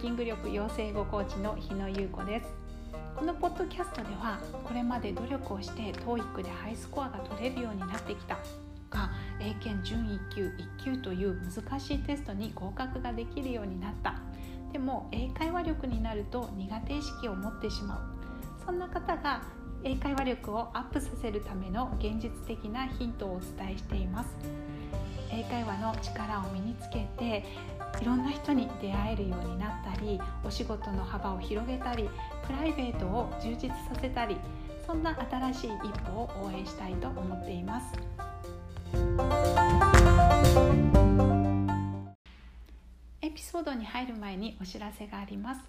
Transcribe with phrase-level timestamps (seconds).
[0.00, 2.46] キング力養成語コーチの日野優子です。
[3.14, 8.38] このポッドキャストではこれまで努力をして TOEIC でハイスコアが取れるようになってきた
[8.88, 10.46] が英検準1級
[10.80, 14.14] 1級という難しいテストに合格ができるようになった。
[14.72, 18.00] でも英会話力になると苦手意識を持ってしまう。
[18.64, 19.42] そんな方が
[19.84, 24.34] 英会話力をアップさせるための現実的なヒントをお伝えしています。
[25.30, 27.44] 英会話の力を身につけて
[28.00, 32.08] いろんな人に出会えるようになったりお仕事の幅を広げたり
[32.46, 34.36] プライベートを充実させたり
[34.86, 37.92] そんな新しい一歩を応援したいと思っています。
[43.22, 45.60] エピソードに入る前にお知らせがあります。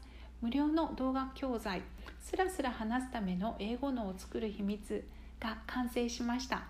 [0.41, 1.83] 無料の動画教材
[2.19, 5.07] スラスラ話すための英語脳を作る秘密
[5.39, 6.63] が完成しました。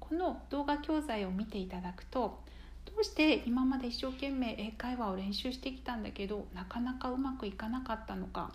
[0.00, 2.40] この動画教材を見ていただくと
[2.84, 8.52] どうして今まで一生懸命英会話を練習してきたんだけどなかなかうまくいかなかったのか。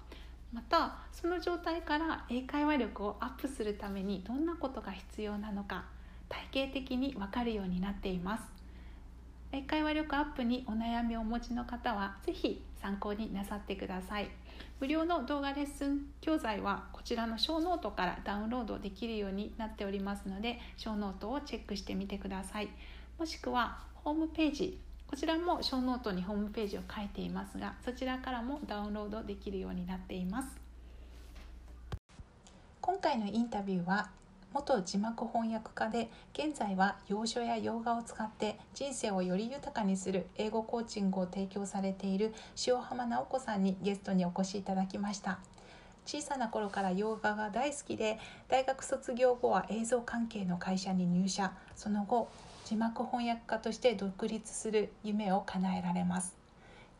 [0.53, 5.83] またその状態から英会話力をアップするためにどんなことが必要なのか
[6.29, 8.43] 体系的に分かるようになっています。
[9.51, 14.29] 英会話力アップにお悩みをお持ちの方は是非参考になさってください。
[14.79, 22.69] 無料の動画レッスン教材はこちらのショーノートからダウンロードできるようになっておりますのでショーノートをチェックしてみてください。
[23.17, 30.47] もしくはホームページこちらもショーノートにホームページを書いていますがそちらからもダウンロードできるようになっています。
[32.79, 34.09] 今回のインタビューは
[34.53, 42.33] 元字幕翻訳家で現在は洋書や洋画を使って人生をより豊かにする英語コーチングを提供されている
[42.65, 45.39] 塩浜直子さんにゲストにお越しいただきました。
[46.05, 51.51] 小さな頃から洋画が大好きで大学卒業後は映像関係の会社に入社。
[51.75, 52.29] その後
[52.67, 56.35] 字幕翻訳家として独立する夢を叶えられます。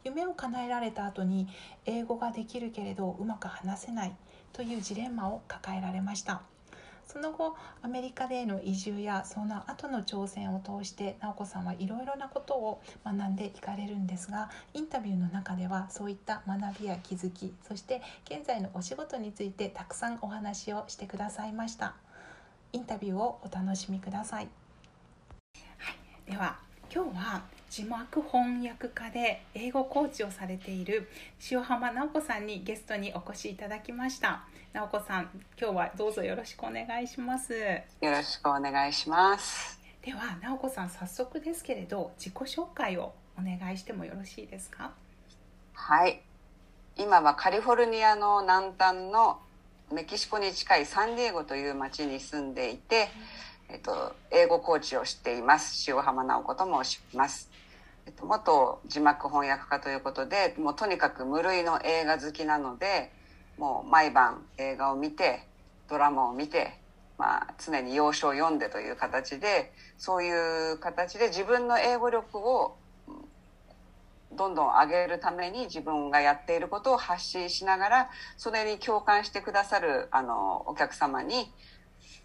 [0.06, 1.50] 夢を叶えられた後に
[1.86, 4.16] 英語ができるけれどうまく話せない
[4.54, 6.42] というジレンマを抱えられました。
[7.06, 21.96] その後アメリカでの移住やその後の挑戦を通して直子さんはいろいろなことを学んでいかれるんですがインタビューの中ではそういった学びや気づきそして現在のお仕事についてたくさんお話をしてくださいました。
[22.72, 24.67] インタビューをお楽しみください、はい、
[26.30, 26.58] では
[26.94, 31.08] 今日は字幕翻訳家で英語コーチをされている
[31.50, 34.44] 塩浜直子さんにゲストにお越しいただきました。
[34.74, 37.54] 直子さん今日はどうぞよろしくお願いします。
[37.54, 39.80] よろしくお願いします。
[40.02, 44.92] では直子さん早速ですけれど自己紹介をお願いしてもよろしいですか？
[45.74, 46.20] はい。
[46.98, 49.40] 今はカリフォルニアの南端の
[49.94, 53.08] メキシコに近いサンディエゴという町に住んでいて、
[53.70, 55.90] えっと、英語コーチをしています。
[55.90, 57.50] 塩浜直子と申します。
[58.06, 63.12] えっと、元字幕翻訳家ということでもうとにかく無類の映画好きなので
[63.58, 65.44] もう毎晩映画を見て
[65.90, 66.80] ドラマを見て、
[67.18, 72.78] まあ、常に要所を読んでという形でそういう形で自分の英語力を
[74.32, 81.52] どんどん上げるために自分がやっていることを発信しながらそれに共感してくださるあのお客様に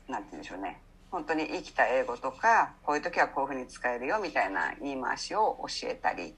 [0.09, 0.81] 何て言うんでしょうね。
[1.12, 6.34] 本当に生きた英語とかこういう時はこういうふうに使えるよみたいな言い回しを教えたり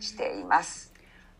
[0.00, 0.92] しています。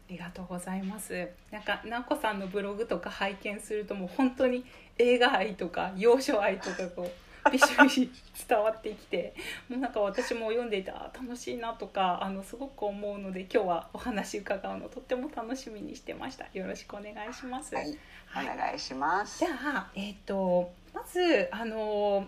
[0.09, 1.29] ありがとうございます。
[1.51, 4.65] なんか直子さんのブログとか拝見するともう本当に
[4.99, 7.11] 映画愛とか洋書愛とかこう
[7.51, 8.11] ビシビシ
[8.47, 9.35] 伝わってきて
[9.69, 22.27] もうなんか私も読んでいてあ楽しいなとかあのすごく思うので今日はお話伺うのとっても楽しみにしてましたよろしくお願いします、はい、はい、お願いしますじゃあえっ、ー、とまずあの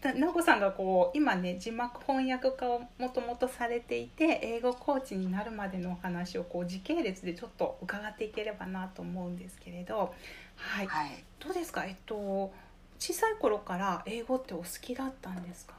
[0.00, 10.14] 直子さんがこう今ね字幕翻訳家をもともとされていて英語コーチになるまでのお話をこう時系列でちょっと伺っていければなと思うんですけれど、
[10.54, 12.52] はい、はい、どうですか、えっと、
[13.00, 15.74] 小さい頃から英語ってお好きだったんですか？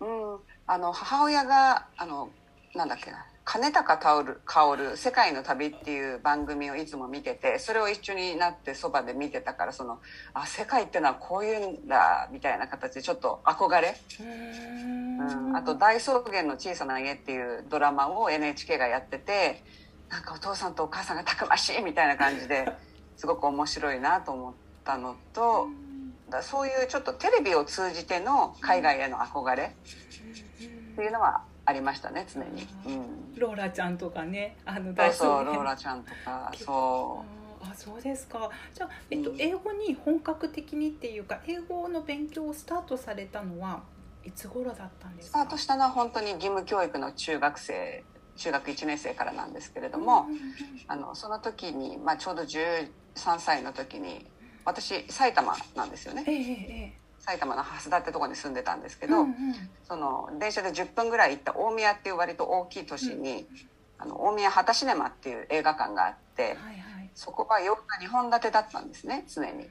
[0.00, 2.30] うん、あの母親があの
[2.74, 10.00] なんだっけな金高薫世界の旅」っていう番組をいつも見ててそれを一緒になってそばで見てたからその
[10.32, 19.62] あ世界ってのはこういうんだみたいな形でちょっと憧れ、うん、あと「大草原の小さな家」っていうドラマを NHK がやってて
[20.08, 22.72] なんかお父さんとお母さんがたくましいみたいな感じで
[23.16, 24.54] すごく面白いなと思っ
[24.84, 25.68] たのと
[26.30, 29.74] だそういうちょっとテレビを通じての海外への憧れ
[30.94, 37.34] っていうのはありましたね常に、うん、ローラちゃんとかねあの大そうローラちゃんとかそう。
[37.66, 38.50] あそうですか。
[38.74, 43.82] じゃあ、えっと、英語に本格的にっていうか英語の勉強をスタートされたのは
[44.22, 45.38] いつ頃だったんですか？
[45.38, 48.04] スタートしたのは本当に義務教育の中学生
[48.36, 50.26] 中学1年生からなんですけれども、
[50.88, 52.88] あのその時に、まあ、ちょうど13
[53.38, 54.26] 歳の時に
[54.64, 56.24] 私埼玉なんですよね。
[56.26, 56.52] ええ
[56.98, 59.34] え埼玉の蓮田ってとこに住んでたんですけえど、うんうん。
[59.88, 63.46] その電車で10分ぐらい行った大宮っていう割と大きい都市に、
[63.98, 66.72] あの大宮畑シネマっていう映画館があってはいは
[67.02, 67.10] い。
[67.14, 69.68] そこが洋画2本立てだったんですね常に。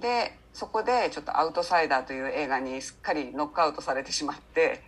[0.00, 4.82] でそこでちょっと「アウトサイダー」という映画にすっかりノックアウトされてしまって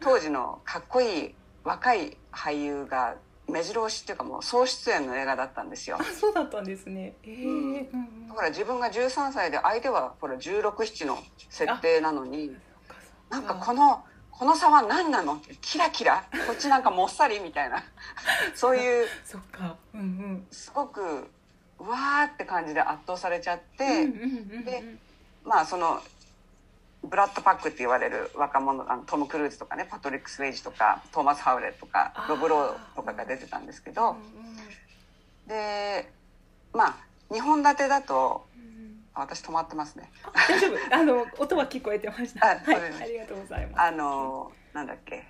[0.00, 1.34] 当時のかっこいい
[1.64, 3.16] 若い俳優が
[3.48, 5.98] 目白押しっていうかもう総出演の映画だったんですよ。
[6.00, 6.04] あ。
[6.04, 7.14] そうだったんですね。
[7.24, 7.48] ええう
[7.96, 8.28] ん。
[8.28, 11.18] だから自分が13歳で相手はこれ1617の
[11.50, 12.56] 設定なのに
[13.30, 15.40] なんかこのこの差は何なの？
[15.60, 16.24] キラキラ。
[16.46, 17.84] こっちなんかもっさりみたいな。
[18.54, 19.76] そういうそっか。
[19.94, 20.46] うんうん。
[20.50, 21.00] すごく
[21.78, 24.98] うわーって感じで圧倒されちゃって、で
[25.44, 26.00] まあその
[27.04, 34.24] ブラッドパックって言われる若者あのトム・クルーズとかねパトリック・スウェイジとかトーマス・ハウレットとかロブ・ローとかが出てたんですけどうんうん
[35.46, 36.10] で
[36.72, 36.96] まあ
[37.30, 39.04] 2本立てだとうん。
[39.14, 40.10] あ私止まってますね。
[40.24, 40.94] あ大丈夫。
[40.94, 42.46] あの音は聞こえてました。
[42.46, 43.80] はいありがとうございます。
[43.80, 45.24] あのなんだっけ。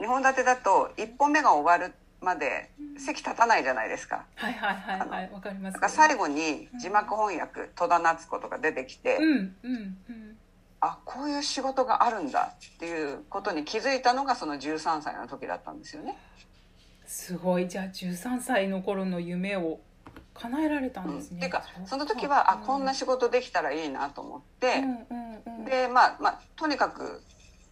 [0.00, 4.24] 2本立てだと1本目が終わるまで席立たないじゃないですか。
[4.34, 5.78] はいはいはいはいわかります。
[5.88, 10.31] 最後に字幕翻訳戸田夏子とか出てきて、うんうんうん
[10.84, 16.18] あこういう仕事があるんだっていうことに気づいたのがその13歳の時だったんですよね。
[17.06, 17.68] すごい。
[17.68, 19.78] じゃあ13歳の頃の夢を
[20.34, 21.62] 叶えられたうんん、ですね、っていうか。
[21.84, 27.22] うその時はあこんな仕仕事できたらいいなと思って、うんうんうん、でまあまあとにかく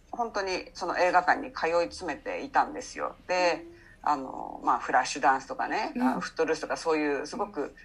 [0.09, 3.17] 本当にその映画館に通い詰めていたんですよ。
[3.27, 3.65] で
[4.03, 6.01] あの、まあ、フラッシュダンスとかね、うん。
[6.01, 7.75] あフットルースとかそういうすごく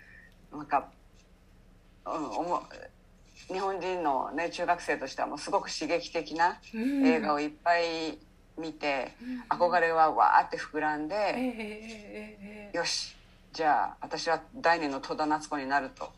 [0.53, 0.89] なんか、
[2.07, 2.31] うん、
[3.49, 8.19] 日本人の、ね、中学生としてはもうすごく刺激的な映画をいっぱい
[8.59, 9.13] 見て、
[9.49, 11.09] 憧れはわーって膨らんえ
[12.71, 13.15] えで、よし
[13.53, 16.11] じゃあ私は第二の戸田夏子になると。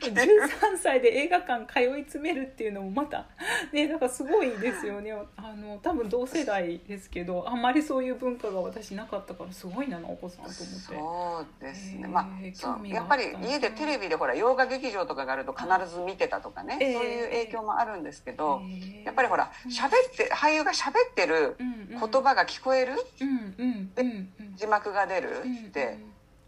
[0.00, 3.26] すごい13歳で映画館通い詰めるっていうのもまた
[3.72, 5.12] ねだからすごいですよね。
[5.36, 10.56] あの多分同世代ですけどあんまりそういう文化が私なかったからすごいなお子さんと思って。
[10.58, 19.70] そうですね、まあやっぱり家でテレビでほら洋画劇場とかがあると必ず見てたとかね、ええそういう影響もあるんですけど、へえやっぱりほらうん。
[19.72, 22.10] 喋って俳優が喋ってるうんうん。
[22.10, 22.94] 言葉が聞こえる？
[23.20, 23.28] うん
[23.58, 24.56] うんうんうん。
[24.56, 25.98] 字幕が出るうんって、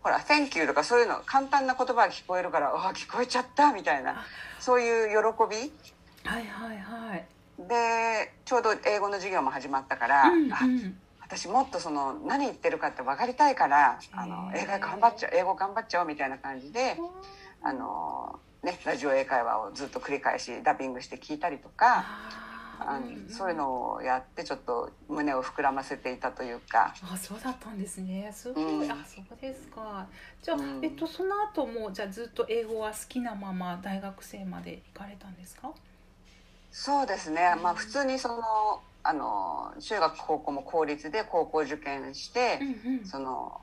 [0.04, 4.24] ほら「Thank you」とかそういうの簡単な言葉が聞こえるから「ああ聞こえちゃった」みたいなあ。
[4.60, 5.16] そういう喜
[5.50, 5.72] び？
[6.24, 7.26] はいはいはい。
[7.58, 11.00] でちょうど英語の授業も始まったから、うんあうん。
[11.20, 16.96] 私もっとその何言ってるかって分かりたいからあの英会頑張っちゃう英語頑張っちゃおうみたいな感じで。
[17.66, 22.04] あのね、ラジオ英会話をずっと繰り返しダビングして聞いたりとか、
[22.80, 26.94] ああーのそういうのをやってちょっと胸を膨らませていたというか。
[27.02, 28.30] あそうだったんですね。
[28.34, 28.90] すごい、うん。
[28.90, 30.06] あそうですか。
[30.42, 30.80] じゃあ、うん。
[30.82, 35.72] えっとその後もじゃあずっと英語は好きなまま大学生まで行かれたんですか？
[36.70, 38.34] そうですね、まあ、普通にその
[39.04, 43.06] あの中学高校も公立で高校受験して、うんうん。
[43.06, 43.60] その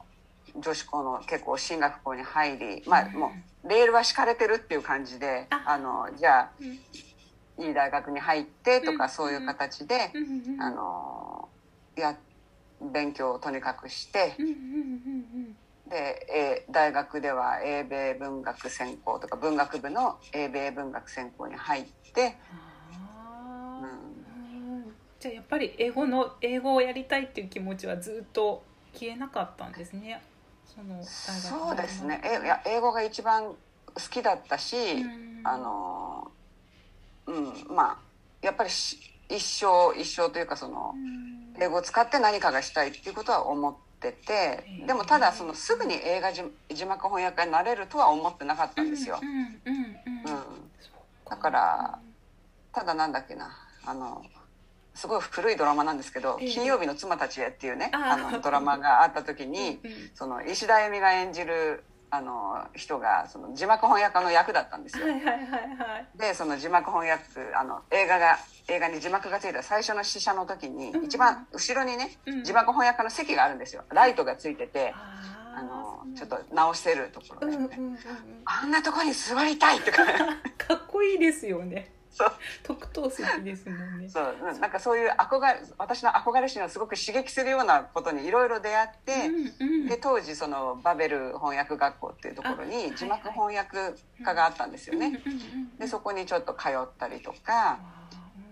[0.56, 3.14] 女子校の結構進学校に入り、まあ、うん。
[3.14, 3.32] も
[3.64, 5.64] うレールは敷かれてるっていう感じであ。
[5.66, 6.80] あのじゃあうん
[7.60, 8.98] いい大学に入ってとうん。
[8.98, 10.12] かそういう形で、
[10.60, 11.50] あの
[11.96, 12.18] や
[12.94, 14.36] 勉強をとにかくして。
[15.90, 22.38] で、えー大学では英米文学専攻とか文学部の英米文学専攻に入って、
[25.20, 29.72] じゃあやっぱり英語の英語をやりたいっていう気持ちはずっと消えなかったん。
[29.74, 30.22] ですね
[30.66, 33.56] そのそうですねえいや英語が一番好
[34.10, 35.42] きだったし、うん。
[35.44, 36.32] あの
[37.28, 37.98] うんまあ
[38.42, 38.98] やっぱりし
[39.30, 41.32] 一生一生というかそのうん。
[41.60, 49.20] 英語を使って何かがしたいっていうことは思っててでもただそのすぐに映画字字幕翻訳家になれるとは思ってなかったんですよ。
[49.22, 49.26] う。
[49.26, 50.34] んうんうんうん。
[50.34, 50.72] うん。
[50.80, 50.90] そ
[51.28, 52.00] うだから
[52.72, 53.52] ただなんだっけな
[53.86, 54.24] あの
[54.96, 56.48] すごい古いドラマなんですけど「ええ。
[56.50, 59.82] 金曜日の妻たちへ」っていうねあのドラマがあった時に
[60.16, 65.06] その石田恵美が演じるあの人がその字幕翻訳家の役だったんですよ。
[65.06, 65.60] はいはいはいは
[66.00, 66.18] い。
[66.18, 67.24] でその字幕翻訳
[67.56, 68.38] あの映画が
[68.68, 72.44] 映画に字幕がついた最初の試写の時にうん一番後ろにねうん。
[72.44, 73.84] 字幕翻訳家の席があるんですよ。
[73.90, 77.98] ライトがついててあのちょっと直せるところで、うんうんうんうん。
[78.46, 80.06] あんなとこに座りたいとか。
[80.58, 82.32] かっこいいですよねそ う
[82.64, 84.10] 特等席ですもんね。
[84.10, 89.88] そううんなんかそういう憧れ私の憧れ心をすごく刺激するようなことにいろいろ出会って、うんうん。
[89.88, 95.22] で当時そのバベル翻訳学校っていうところに字幕翻訳科があったんですよね。
[95.80, 97.80] でそこにちょっと通ったりとか、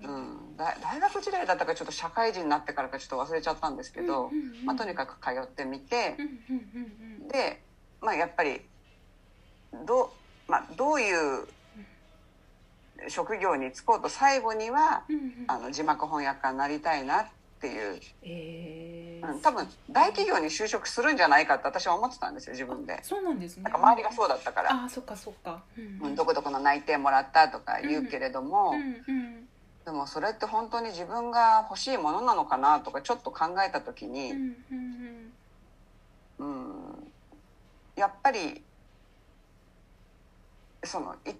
[0.01, 4.65] うん、だ大学時代だったかちょっと社会人になってからかちょっと忘れちゃったんですけど、うんうんうん。
[4.65, 7.27] まあ、とにかく通ってみてうんうんうん。
[7.27, 7.61] で、
[8.01, 8.61] まあ、やっぱり
[9.85, 10.03] ど
[10.47, 11.47] う,、まあ、どういう
[13.07, 15.21] 職業に就こうと最後にはうんうん。
[15.21, 17.27] うんあの字幕翻訳家になりたいなっ
[17.59, 19.33] ていう、えー。
[19.33, 22.99] うん、多分大企業に就職するんじゃないかって私は思ってたんですよ自分で。
[23.03, 23.63] そうなんですね。
[23.63, 25.61] なんか周りがそうだったから、ああそっかそっか。
[25.77, 26.07] うん。
[26.07, 28.73] うん、どこどこの内定もらったとか言うけれども、
[29.85, 35.33] でもそれって本当に自分が欲しいものなのかなとかちょっと考えた時に、うんうん。
[36.39, 37.11] うん、
[37.95, 38.63] やっぱり
[40.83, 41.31] そのい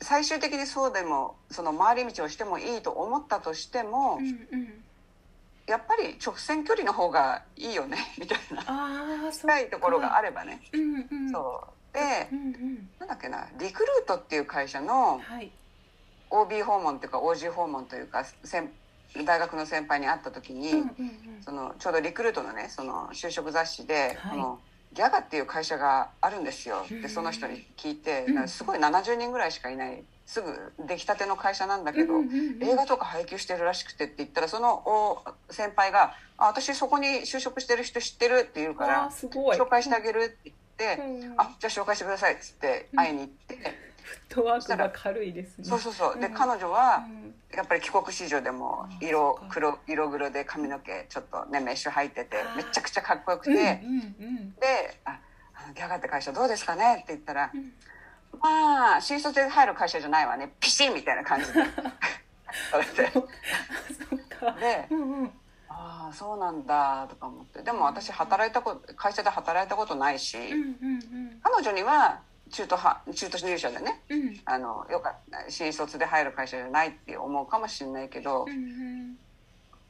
[0.00, 4.84] 最終的にそうでもその回り道をしてもいいと思ったとしても、うんうんうん
[5.66, 9.30] やっぱり直線距離の方がいいよね みたいな。
[9.30, 10.60] 近いところがあればね。
[10.72, 11.30] うんうん。
[11.30, 11.94] そう。
[11.94, 15.52] でうんうんなんだっけなリクルートっていう会社のはい。
[16.30, 18.68] OB 訪問というか OG 訪問というか先
[19.24, 21.42] 大学の先輩に会った時に、うんうんうん。
[21.44, 24.30] そのちょうどリクルートのねその就職雑誌で、はい。
[24.32, 24.60] この
[24.92, 26.84] ギャガっていう会社があるんですよ。
[26.90, 30.02] うんでその人に聞いて、すごい70人ぐらいしかいない。
[30.26, 32.14] すぐ出来たての会社なんだけど、
[32.60, 43.62] 映画とか配給してるらしくてって言ったらそのお先輩が「あ私そこに就職してる人知ってる」って言うかあら紹介してあげるって言ってうん「あじゃあ紹介してください」っつって会いに行って、フ
[44.14, 45.64] ットワークが軽いですね。
[45.64, 46.18] そうそうそう。
[46.18, 46.34] で、うん。
[46.34, 47.34] 彼女はうん。
[47.52, 54.54] やっぱり帰国子女でもあ色黒色黒で髪の毛ちょっとねメッシュ入っててめちゃくちゃかっこよくて、うんうんうん。
[54.54, 55.18] で「あ
[55.74, 57.72] ギャガって会社どうですかね?」って言ったら「うん。
[58.40, 60.52] まあ新卒で入る会社じゃないわね。
[60.60, 61.60] ピシッ!」みたいな感じで。
[62.70, 63.10] それで。
[63.12, 64.52] そっか。
[64.60, 65.32] でうんうん。
[65.68, 67.62] ああそうなんだとか思って。
[67.62, 71.40] でも私働いたこと会社で働いたことないし、うんうん。
[71.42, 74.40] 彼女には中途は中途入社でねうんうん。
[74.44, 75.50] あのよかった。
[75.50, 79.16] 新卒で入る会社じゃないって思うかもしれないけど、うんうん。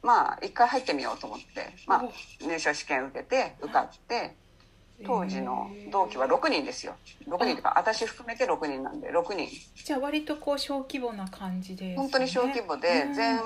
[0.01, 4.35] まあ一回入ってみようと思って、まあお、入社試験受けて受かって
[5.05, 6.95] 当時の同期は6人ですよ。
[7.27, 9.47] 6人とか私含めて6人なんで6人。
[9.83, 13.13] じゃあ割とこう小規模な感じで本当に小規模でうん。
[13.13, 13.39] 全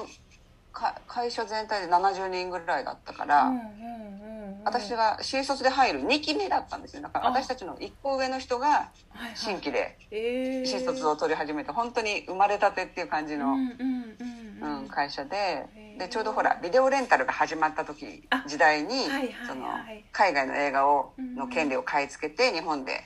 [0.73, 4.34] か会社全体で70人ぐらいだったから、うんうんうんうん
[4.65, 7.03] 私が新卒で入る2期目だったんですよ。
[7.03, 7.29] だからあ。
[7.29, 8.89] 私たちの1個上の人が
[9.35, 10.65] 新規でえー。
[10.65, 15.67] 新卒を取り始めて本当に生まれたてっていう感じの、うんうんうんうん、会社で。
[15.97, 19.05] でちょうどほらビデオレンタルが始まった時あ時代に
[19.47, 19.67] その
[20.11, 23.01] 海外の映画をうんの権利を買い付けて日本で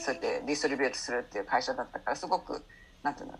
[0.00, 2.64] そうやってディストリビュートするっていう会社だったからすごく
[3.02, 3.38] なんていうの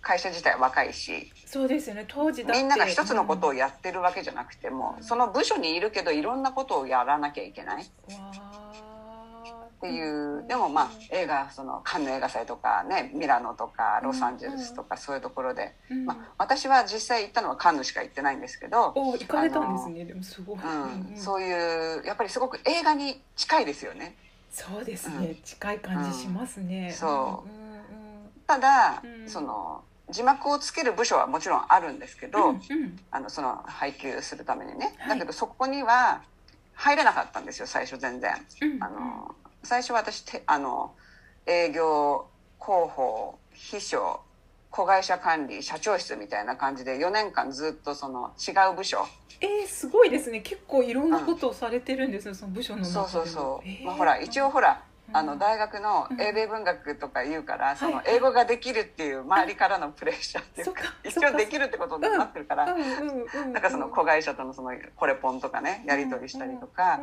[0.00, 2.04] 会社自体は若いしそうですよね。
[2.08, 2.58] 当時だって。
[2.58, 7.82] みんなが一つのことをやってるわけじゃなくてもその部署にいるけどいろんなことをやらなきゃいけない。
[7.82, 7.86] っ
[9.78, 10.44] っていう。
[10.48, 16.04] でもまあ映画そのカンヌ映画祭とかねミラノとかロサンゼルスとかそういうところで、うん。
[16.04, 20.04] まあ、私は実際行ったのはカンヌしか行ってないんですけど、お行かれたんですね。
[20.04, 21.10] でもすごい、うん。
[21.10, 24.16] うんそういうやっぱりすごく映画に近いですよね。
[24.50, 27.48] そうですね、近い感じしますね、そう。
[27.48, 28.30] うんうん。
[28.46, 29.28] ただ、うん。
[29.28, 32.60] その字幕をつける部署はもちろんあるんですけど、うんうん。
[33.10, 35.08] あのその配給するためにね、はい。
[35.10, 36.22] だけどそこには
[36.74, 38.32] 入れなかったんですよ最初全然。
[38.62, 38.82] うん。
[38.82, 40.94] あの最初私てあの
[41.46, 42.26] 営業
[42.60, 44.20] 広報秘書
[44.70, 48.98] 子会社管理社長室みたいな感じで4年間ずっとその違う部署。
[49.40, 50.40] えー、すごいですね。
[50.40, 53.86] 結構いろんなことをされてるんですね、その部署の中でそうもそうそう、えー。
[53.86, 56.20] まあ、ほら一応ほらうんあの大学のうん。
[56.20, 67.00] 英米文学とか言うから、そのはい英語ができるっていう周りからのプレッシャーっていうか一応できるってことになってるから、なんかその子会社とのそのコレポンとかねやり取りしたりとか、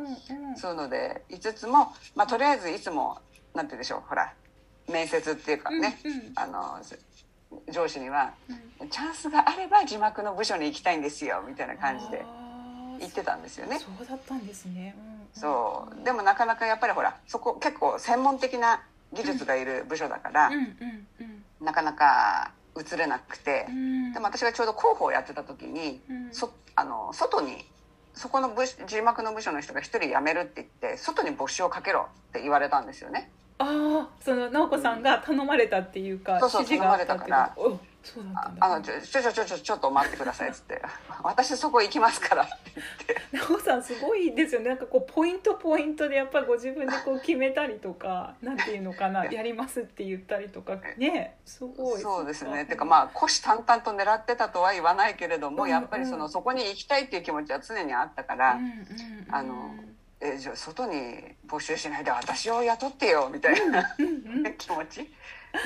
[0.56, 3.20] そういうのでいつつも、まあ、とりあえずいつも
[3.54, 4.34] なんて言うんでしょうほら
[4.88, 5.98] 面接っていうかね、
[6.36, 6.80] あの
[7.72, 8.34] 上司には
[8.82, 12.26] うん「チャンスがあれば字幕の部署に行きたいんですよ」みたいな感じで
[12.96, 13.80] あー言ってたんですよね。
[13.80, 14.96] そうだったんですね、
[15.36, 15.42] うん。
[15.42, 16.04] そう。
[16.04, 18.82] でもなかなかやっぱりほらそこ結構専門的な
[19.14, 20.52] 技術がいる部署だから、
[21.62, 24.14] なかなか移れなくてう、ん。
[24.14, 26.34] でも私がちょうど広報をやってた時に、うん。
[26.34, 27.66] そあの外に
[28.14, 33.30] そこの部字幕の部署の人が一人辞めるって言って外に募集をかけろって言われたんですよね。
[33.58, 37.72] ああその直子さんが頼まれたっていうか、そうそう指示があったっていう頼まれたおそう。
[37.72, 37.86] だったんだ
[38.36, 40.82] ああのちょちょちょちょちょっと待ってくださいっつって
[41.24, 43.26] 「私そこ行きますから」って言って。
[43.36, 44.70] 直子さんすごいですよね。
[44.70, 50.78] なんかこうポイントポイントでやっぱりご自分でこう決めたりとか なんていうのかなやりますって言ったりとか。
[50.98, 52.02] ねすごい。
[52.02, 52.66] そうですね。
[52.66, 59.76] てかあまあ虎視眈々と狙ってたとは言わないけれども、うんやっぱりそのそこに行きたいっていう気持ちは常にあったから、うんうんうんあの
[60.22, 64.06] えじゃあ外に募集しないで私を雇ってよみたいな、うん
[64.46, 64.54] うん。
[64.58, 65.14] 気持ち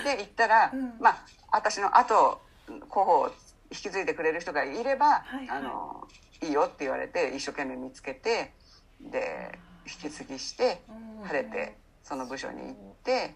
[0.03, 0.93] で行ったら、うん。
[0.99, 1.17] まあ
[1.51, 3.31] 私の後広報
[3.71, 5.57] 引き継いでくれる人がいれば、はいはい。
[5.57, 6.07] あの
[6.41, 8.53] いいよって言われて一生懸命見つけて
[9.01, 10.81] で引き継ぎして
[11.19, 11.25] うん。
[11.25, 13.35] 晴れてその部署に行って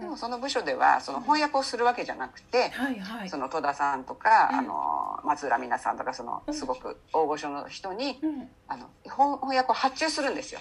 [0.00, 3.28] でもその部署ではその翻訳をするわけじゃなくてはいはい。
[3.28, 4.58] その戸田さんとか、うん。
[4.58, 6.54] あの松浦美奈さんとかそのうん。
[6.54, 8.48] すごく大御所の人にうん。
[8.68, 10.60] あの翻翻訳を発注するんですよ。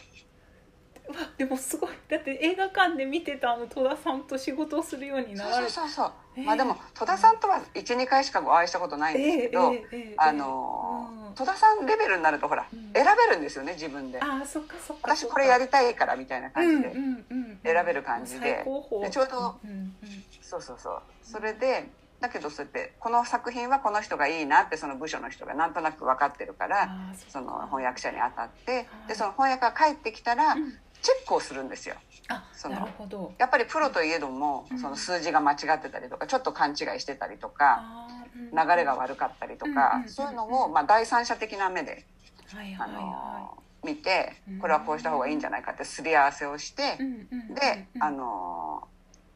[1.38, 1.90] でもすごい。
[2.08, 12.92] だって映画館で見てたあの戸田さんと仕事をするようにならそうれそうそうそう、ええまあでも戸田さんとは12回しかお会いしたことないんですけど、ええええええあのうん戸田さんレベルになるとほら、うん。
[12.94, 14.22] 選べるんですよね自分で。
[14.22, 18.56] ああそっかそっか私これやりたいからみたいな感じで、うんうんうん、選べる感じで。
[18.58, 19.06] 最高峰。
[19.06, 19.94] でちょうどうんうん
[20.42, 21.02] そうそうそう。
[21.24, 21.90] それで
[22.20, 26.90] だけどそうやってこの作品はこの人がいいなってその部署の人がなんとなく分かってるから
[27.30, 28.88] その翻訳者に当たってはい。
[29.08, 31.96] でその翻訳が帰ってきたらうんチェックをするんですよ。
[32.28, 33.34] あそのなるほど。
[33.38, 34.80] やっぱりプロといえどもうん。
[34.80, 42.06] その数字が間違ってたりとかちょっと勘違いしてたりとか流れが悪かったりとかうんそういうのをまあ第三者的な目で
[42.54, 42.90] あはいはい。
[42.90, 44.60] はの見てうん。
[44.60, 48.88] これはこうした方がいいんじゃないかってすり合わせをしてでうんあの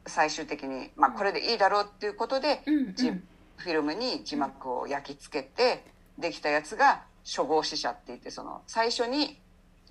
[0.06, 2.60] 最終的にまあこれでいいだろうっていうことで
[3.56, 5.84] フィルムに字幕を焼き付けて
[6.18, 9.40] できたやつが初号試写って言ってその最初に、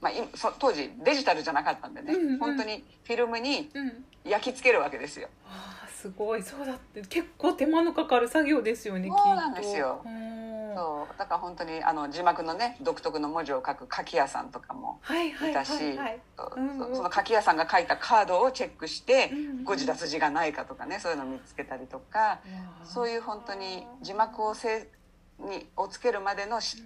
[0.03, 2.38] まあ、今そ当時デジタルじゃなかったんでね、うんうん。
[2.39, 4.05] 本当にフィルムにうん。
[4.25, 5.27] 焼き付けるわけですよ。
[5.45, 6.43] あーすごい。
[6.43, 10.01] そうだって結構手間のかかる作業ですよねそうなんですよ。
[10.75, 11.19] そう。
[11.19, 16.57] だから本当にあの字幕のね独特の文字を書く書き屋さんとかもはいたし、はいそ
[17.03, 22.39] の書き屋さんが書いたカードをチェックしてうんうん誤字脱字がないかとかねそういうのを見つけたりとか
[22.83, 24.89] そういう本当に字幕をせ
[25.39, 26.77] にをつけるまでのし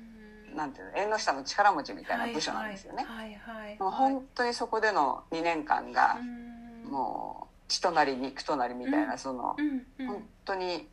[0.58, 3.04] なんていうの縁の下の力持ちみたいな部署なんですよね。
[3.04, 3.80] はいはいはい。
[3.80, 6.92] もう本当にそこでの2年間がうん。
[6.92, 9.18] もう血となり肉となりみたいな、うん。
[9.20, 9.56] その
[9.98, 10.88] 本当に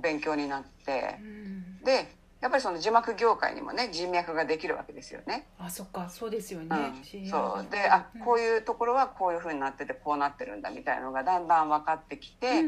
[0.00, 1.16] 勉強になって。
[1.20, 1.78] うん。
[1.84, 5.46] でやっぱりその字幕業界にもね人脈ができるわけですよね。
[5.58, 6.92] あそっかそうですよね。
[7.14, 7.26] うん。
[7.30, 7.66] そう。
[7.70, 12.62] であこういいうところはこういうふうになっててこうなってるんだみたいなのがだんだん分かってきて、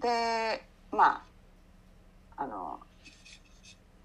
[0.00, 1.24] でま
[2.36, 2.80] ああの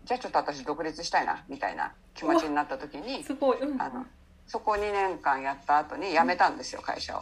[0.06, 4.06] じゃあちょっと私独立したいなみたいな気持ちになった時にすごい、うん、あの
[4.48, 7.22] そこ2年間やった後に辞めたんですよ会社を。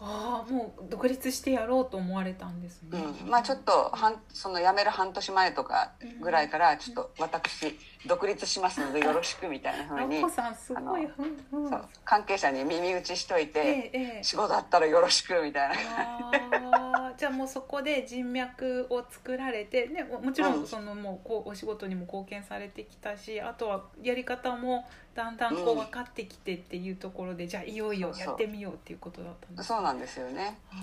[0.00, 11.70] ああもう独立してやろうと思われたんですね、うん、まあちょっと半その辞める半年前とかぐらいからちょっと私独立しますのでよろしくみたいな風にあこさんすごいあうんうん。
[11.70, 14.22] そう関係者に耳打ちしといてええええ。
[14.22, 15.74] 仕事あったらよろしくみたいな。
[15.74, 20.66] あーじゃあもうそこで人脈を作られて、ね、ももちろうんん。
[20.66, 24.86] そのもうこうお仕事にも貢献されてきたしあとはやり方も
[25.18, 30.56] だんだんこううん分かってきてっていうところで、じゃあいよいよやってみようっていうことだったんですそうなんですよね。
[30.70, 30.74] あ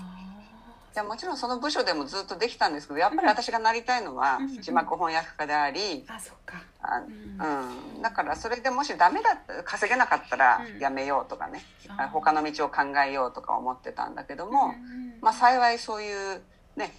[0.94, 6.62] いやもちろんその部署でもずっとできたんですけどやっぱり私がなりたいのはうん字幕翻訳家であり、ーあそっか。
[6.82, 7.02] あ
[7.40, 10.78] うんうん、だからそれでもしダメだった稼げなかったらうん。
[10.78, 12.08] やめようとかね、あー。
[12.10, 15.14] 他の道を考えようとか思ってたんだけども、うんうん。
[15.22, 16.42] まあ幸いそういう
[16.76, 16.92] ね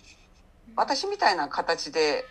[0.76, 2.26] 私みたいな形で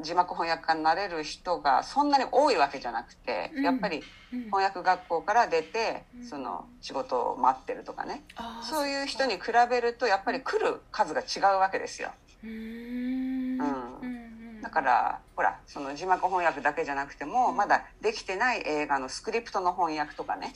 [0.00, 3.64] 字幕翻訳家になれる人がそんなに多いわけじゃなくて、うん。
[3.64, 4.42] やっぱりうん。
[4.44, 6.24] 翻訳学校から出て、うん。
[6.24, 8.22] その仕事を待ってるとかね、
[8.62, 12.10] そういう人に比べるとやっぱり来る数が違うわけですよ。
[12.42, 14.60] うーん。
[14.62, 20.54] だからほらその字幕翻訳だけじゃなくても、まだできてない映画のスクリプトの翻訳とかね、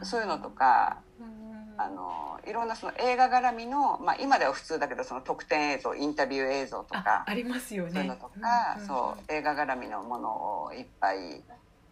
[0.00, 7.90] うん、そういうのとかうんあのいろんなその映画絡みの、まあ、今では普通だけどその特典映像インタビュー映像とあかありますよね。
[7.92, 8.86] そういうのとか、んんん。
[8.86, 10.28] そう映画絡みのもの
[10.64, 11.42] をいっぱい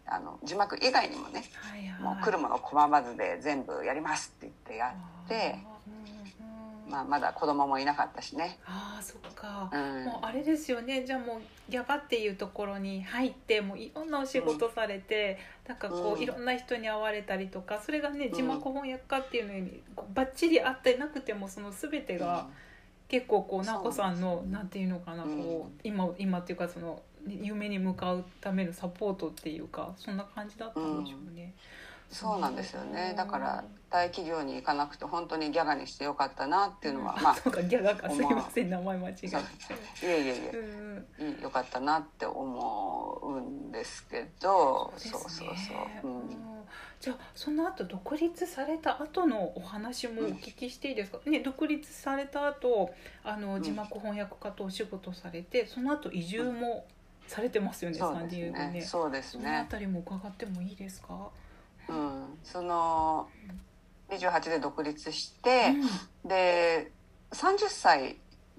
[0.05, 2.01] あの字幕以外にもねはいはい。
[2.01, 4.93] もう来るもの拒まずで全部やりますって言ってや
[5.25, 5.59] って、
[6.89, 8.57] まあ、まだ子供もいなかったしね。
[8.65, 10.05] あーそっか、うん。
[10.05, 11.05] もうあれですよね。
[11.05, 16.21] じゃあもうギャバっていうところに入ってもういろんなお仕事されて、なんかこう、うん。
[16.21, 18.33] いろんな人に会われたりとかそれがねん。
[18.33, 22.47] 字幕翻訳家っていうのにこうバッチリ合ってなくてもその全てが
[23.07, 25.37] 結構こう直子さんのなんていうのかなうん。
[25.37, 31.53] こう今今っていうかその夢に向かうためのサポートっていうかそんな感じだったんでしょうね。
[32.09, 33.13] そうなんですよね。
[33.15, 38.07] だからうん大企業に行かなくて本当にギャガにしてよかったなっていうのは、まあそうかギャガか。
[38.09, 39.41] すいません名前間違えそう。
[39.99, 40.05] て。
[40.05, 41.03] いえいえいえ。
[41.21, 41.41] うん。
[41.41, 45.11] よかったなって思うんですけどですね。
[45.13, 45.47] そうそう
[46.03, 46.29] そう、うん、うん
[46.99, 52.93] じゃあその後独立された後のお話もお聞きしていいですか、ね、独立された後
[53.23, 53.63] あのん。
[53.63, 56.85] 字幕翻訳家とお仕事されてその後移住も
[57.25, 58.71] されてますよね、そうですサンディエゴね。
[58.71, 61.29] ねそうですそのねあたりも伺ってもいいですか、
[61.89, 62.39] うん。
[62.43, 63.27] その
[64.09, 65.73] 28で独立して、
[66.25, 66.91] で
[67.31, 68.15] 30歳っ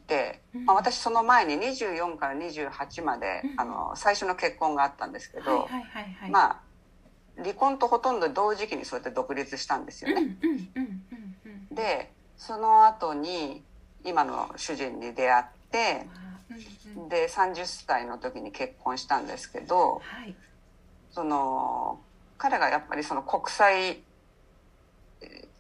[0.07, 0.65] て、うん。
[0.65, 3.61] まあ、私その前に24から28まで、うん。
[3.61, 6.31] あの最初の結婚があったんですけど、はいはいはいはい。
[6.31, 6.61] まあ
[7.37, 10.37] 離婚とほとんど同時期にそうやって独立したんですよね。
[10.43, 13.63] うんうんうんうんうんでその後に
[14.05, 16.07] 今の主人に出会って
[16.97, 17.09] うんうん。
[17.09, 20.35] で30歳の時に結婚したんですけどはい。
[21.13, 21.99] その
[22.41, 24.01] 彼がやっぱりその国際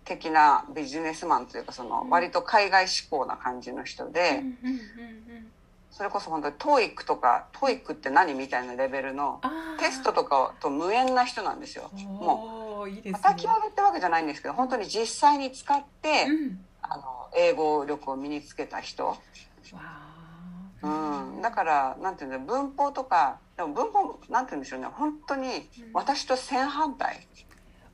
[0.05, 4.43] 的なビジネスマンというかその割と海外志向な感じの人で、
[5.91, 9.43] それこそ本当に TOEIC とか TOEIC って何みたいなレベルの
[9.79, 11.91] テストとかと無縁な人なんですよ。
[11.93, 16.65] もう叩き上げってわけじゃないんですけど本当に実際に使って、うん。
[16.83, 17.03] あの
[17.37, 19.17] 英語力を身につけた人、
[20.83, 20.89] う
[21.39, 24.87] ん、だからなんていうの文法とかでも文法なんていうんでしょうね。
[24.87, 27.27] 本当に私と正反対。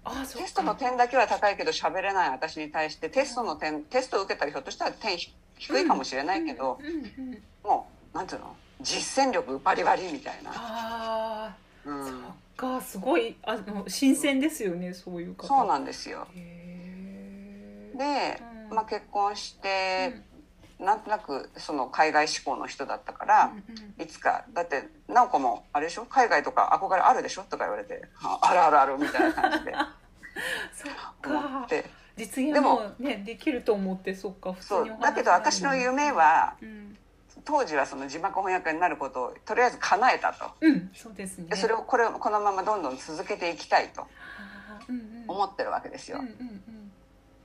[0.04, 0.38] あーそっか。
[0.38, 3.08] テストの点だけは高いけど喋れない私に対して。
[3.08, 8.54] テストの点テストを受けたらひょっとしたら点ひ低いかもしれないけど、うんうんうんもうなんていうの？
[8.80, 10.52] 実践力バリバリみたいな。
[10.54, 12.22] あうあ、そんっ
[12.56, 15.48] かすごいあの新鮮ですよねそういう方。
[15.48, 16.28] そうなんですよ。
[16.34, 18.76] で、うん。
[18.76, 20.22] まあ、結婚しうてん、
[20.78, 26.04] なんとなくその海外志向の人だったから、うんいつかだって直子もあれでしょ？
[26.04, 27.42] 海外とか憧れあるでしょ？
[27.44, 29.72] とか言われてああるあるあるみたいな感じで。
[30.74, 30.92] そっ
[31.24, 31.90] 思かって。
[32.16, 34.54] 実現でももねできると思ってそっか。
[34.60, 34.98] そう。
[35.00, 36.96] だけど私の夢はうん、
[37.44, 40.50] 当時はその字幕翻訳になることをとりあえず叶えたと。
[40.60, 41.48] うん、そうですね。
[41.48, 44.06] でそれをこれをこのままどんどん続けていきたいと
[45.26, 46.18] 思ってるわけですよ。
[46.18, 46.34] うんうんう
[46.70, 46.92] ん。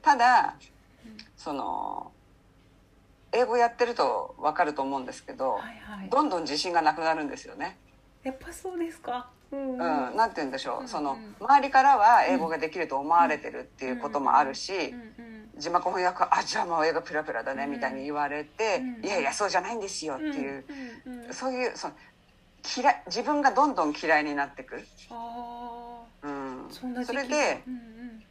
[0.02, 0.56] ただ
[1.06, 1.17] うん。
[1.38, 2.12] その
[3.34, 5.62] 英語やってると分かると思うんですけどはい
[6.00, 6.10] はい。
[6.10, 7.78] どんどん自信がなくなるんですよね。
[8.24, 9.30] やっぱそうですか。
[9.52, 15.26] うんうん、なんて言うんでしょう、うんそのうん周りからは英語ができると思われてるっていうこともあるし、うん。
[15.26, 17.72] うん字幕翻訳あじゃあもう英語ペラペラだねうん。
[17.72, 20.63] みたいに言われて、うんいやいやそうじゃないんですよっていう、
[21.06, 21.34] うんうんうん。
[21.34, 21.94] そういうその
[22.78, 26.67] 嫌い自分がどんどん嫌いになってく、あうん。
[26.70, 28.24] それでうんうん。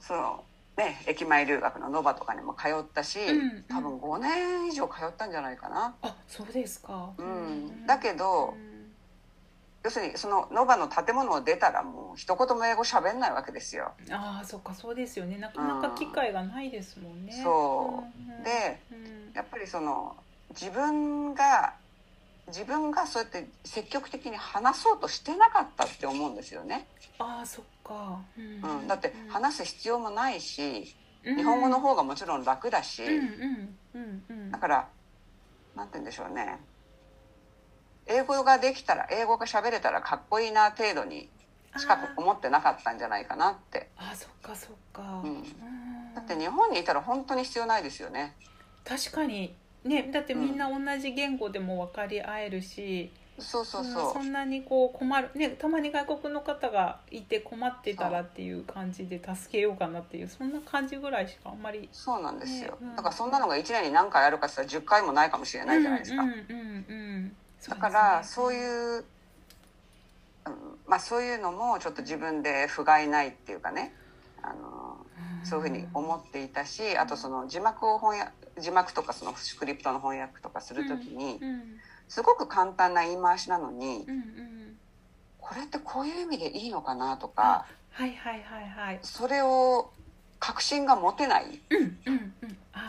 [0.00, 0.44] その
[0.76, 5.94] ね駅前留学のノバとかにも通ったし、うん多分5年以上通ったんじゃないかな。
[6.02, 7.10] あそうですか。
[7.18, 7.86] うん。
[7.86, 8.74] だけどうん
[9.84, 13.92] 要するにそのノバの建物を出たらもう一言も英語喋んないわけですよ。
[14.10, 15.36] ああそっかそうですよね。
[15.36, 17.32] なかなか機会がないですもんね。
[17.42, 18.22] そう。
[18.22, 18.42] うんうん。
[18.42, 19.32] でうん。
[19.34, 20.16] やっぱりその
[20.50, 21.74] 自分が
[22.48, 26.86] 自分がそうやって積極的に話そうとしてなかったって思うんですよね、
[27.18, 28.20] ああそっか。
[28.36, 30.94] ううん、だって話す必要もないし
[31.24, 31.36] うん。
[31.36, 33.04] 日本語の方がもちろん楽だし。
[33.04, 34.50] うんうんうんうん。
[34.50, 34.88] だから
[35.76, 36.58] なんて言うんでしょうね。
[38.06, 41.28] 英語ができたら英語が喋れたらかっこいいな程度に
[41.76, 43.88] しか思ってなかったんじゃないかなって。
[43.96, 45.34] あーそっかそっか、うん。
[45.34, 46.14] うん。
[46.14, 48.34] だって日本にいたら本当に必要ないですよね。
[48.84, 49.54] 確かに。
[49.84, 53.84] ねだってみんな同じ言語でも分かり合えるし、そうそうう。
[53.84, 55.30] んそそんなにこう困る。
[55.34, 62.72] ねたまに外国の方がいて困ってたらっていう感じで助けようかなっていうそんな感じぐらいしかあんまりうそうなんですよ。
[62.72, 62.96] ねうん。
[62.96, 66.22] だからそんなのが1年に何回あるかって言ったら10回もないかもしれないじゃないですか。
[66.22, 67.36] うんうんうんうん
[67.68, 69.04] だからそうういう、うん
[70.86, 73.94] まあそういうのもちょっと自分で不甲斐ないっていうかね。
[74.42, 74.98] あの
[75.44, 81.62] そういうふうに思っていたしあとその字幕を翻訳字幕とかそのスクリプトの翻訳とかする時にうんうん
[82.08, 84.76] すごく簡単な言い回しなのにうんうん
[85.38, 88.98] これってこういう意味でいいのかなとかはいはいはいはい。
[89.02, 89.90] それを
[90.40, 91.60] 確信が持てない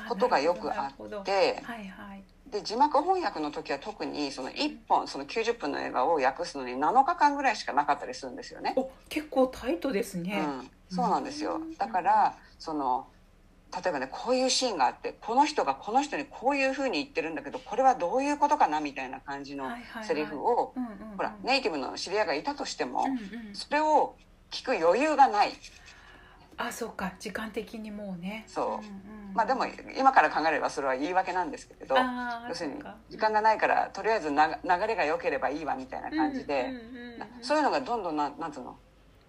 [0.09, 1.23] ことがよくあなるほど。
[1.23, 2.23] ではいはい。
[2.49, 8.73] で字幕翻訳の時は特にその1本その90分の映画を訳すのに7日間ぐらいしかなかったりするんですよね。
[8.77, 10.43] お結構タイトですね、
[10.89, 11.55] うん、そうなんですよ。
[11.55, 11.75] うん。
[11.75, 13.07] だからその
[13.83, 19.65] 例えばねこういうシーンがあってこの人がこの人にこういうふうに言ってるんだけどこれはどういうことかなみたいな感じの
[20.03, 20.73] セリフを
[21.17, 24.15] ほらネイティブの知り合いがいたとしてもうんうんそれを
[24.51, 25.53] 聞く余裕がない。
[26.57, 27.11] あそうか。
[27.19, 28.45] 時間的にもうね。
[28.47, 28.85] そう。
[28.85, 29.65] んんまあでも
[29.97, 31.95] 今から考えればそれは言い訳なんですけれど
[32.47, 32.75] 要するに
[33.09, 36.71] 時間がないからとりあえずな流れが良ければいいわみたいな感じで
[37.41, 38.77] そういうのがどんどんなんなんつうの？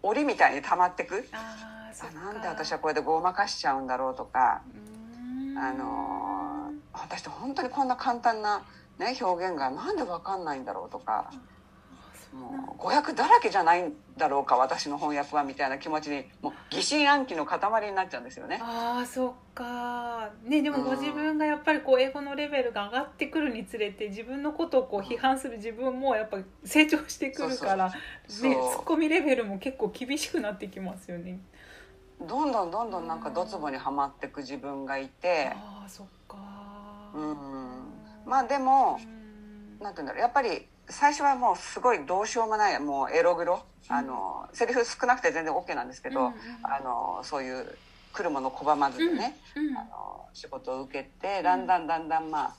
[0.05, 1.29] 檻みたいに溜まってく。
[1.33, 4.63] ああなんで私はこれでごまかしちゃうんだろうとか。
[5.59, 6.57] あのー
[6.99, 8.63] 私って本当にこんな簡単な、
[8.99, 11.31] ね、表現がなんで分かんないんだろうとか。
[12.37, 18.61] もう語訳だらけじゃないんだろうか私の翻訳はみたいな気持ちにもう疑心暗鬼の塊になっちゃうんですよね。
[18.63, 20.29] あーそっか。
[20.45, 21.01] ねでもごうん。
[21.01, 27.91] 自分がやっぱりこう英語のレベルが上がってくるにつれて自分のことをこう批判する自分もやっぱ成長してくるから
[28.29, 31.41] ツッコミレベルも結構厳しくなってきますよね。
[32.21, 36.37] どんどんどんどんなんかドツボにはまってく自分がいて、ああそっか。
[37.15, 37.95] ううん。
[38.25, 38.99] まあでも
[39.81, 40.21] なんて言うんだろう。
[40.21, 43.63] やっぱり最初はもうすごいどうしようもないもうエログロ。
[43.89, 46.33] あのセリフ少なくて全然 OK なんですけど、
[46.65, 47.79] あのそういう
[48.13, 49.37] 来るもの拒まずでね、
[49.77, 52.55] あの仕事を受けてだんだんだんだんま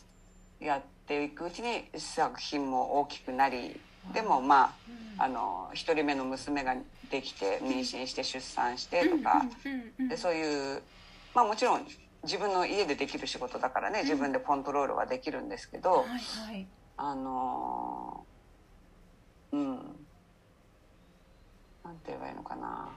[0.62, 3.78] あやっていくうちに作品も大きくなり
[4.14, 4.74] でもま
[5.20, 6.76] ああの1人目の娘が
[7.10, 9.46] できて妊娠して出産してとか
[10.10, 10.82] でそういう
[11.34, 11.88] まあもちろん
[12.24, 16.06] 自分の家でできる仕事だからね自分でコントロールはできるんですけど、
[16.98, 18.26] あの
[19.52, 19.76] うん。
[21.84, 22.90] なんて言えばいいのかな。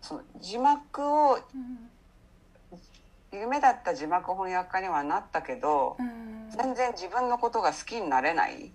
[0.00, 1.38] その字幕を、
[3.32, 5.96] 夢だった字幕翻訳家にはなったけど、
[6.50, 8.72] 全然自分のことが好きになれない。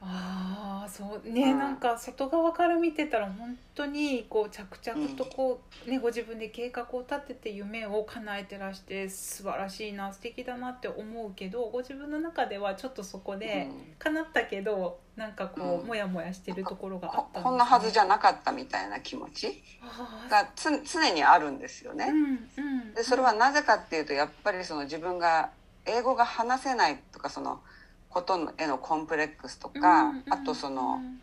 [0.00, 0.53] あ
[0.84, 1.28] あそう。
[1.28, 13.68] ね、うん、なんか外側から見てたら本当にこう着々とこう、ね、ご自分で計画を立てて夢を叶えてらして素晴らしいな素敵だなって思うけどご自分の中ではちょっとそこで
[13.98, 19.62] 叶ったけど、うん、なんかこう、うん、モヤモヤしてるところがあった、ね、こんなはずじゃなかったみたいな気持ち
[20.30, 22.12] がつ常にあるんですよね。
[22.94, 25.50] でそれはなぜかっていうとやっぱりその自分が
[25.86, 27.60] 英語が話せないとかその
[28.14, 31.20] ことへのコンプレックスとか、うんうん、あとその、うん、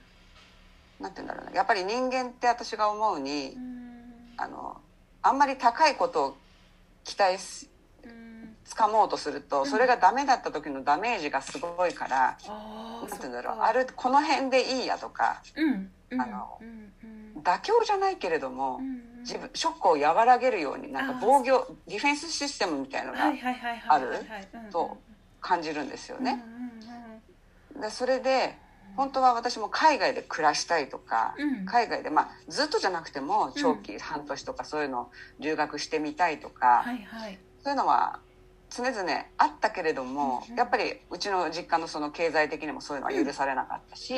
[0.99, 1.51] なんて言うんだろうな。
[1.53, 4.77] やっぱり人間って私が思うに、うん、あの
[5.21, 6.37] あんまり高いことを
[7.03, 7.69] 期待し、
[8.03, 12.37] うん、掴もうとすると、それがダメだった時のダメージがすごいから、
[13.01, 13.59] うん、なんて言うんだろう。
[13.61, 15.41] あるこの辺でいいやとか、
[16.11, 16.59] あの、
[17.41, 18.81] 妥協じゃないけれども、
[19.21, 21.45] 自分ショックを和らげるようになんか防御
[21.87, 23.31] ディフェンスシステムみたいのが
[23.87, 24.07] ある？
[24.71, 24.97] と
[25.39, 26.43] 感じるんですよね。
[27.79, 28.57] でそれで
[28.95, 38.19] 本当は私も海外で暮らしたいとか、うん、海外で、まあ、ずっとじゃなくても長期、半年とかそういうの留学してみたいとか、はいはい、そういうのは
[38.69, 38.99] 常々
[39.37, 44.13] あったけれども、うんうん、やっぱりうちの実家のその経済的にもそういうのは許されなかったし、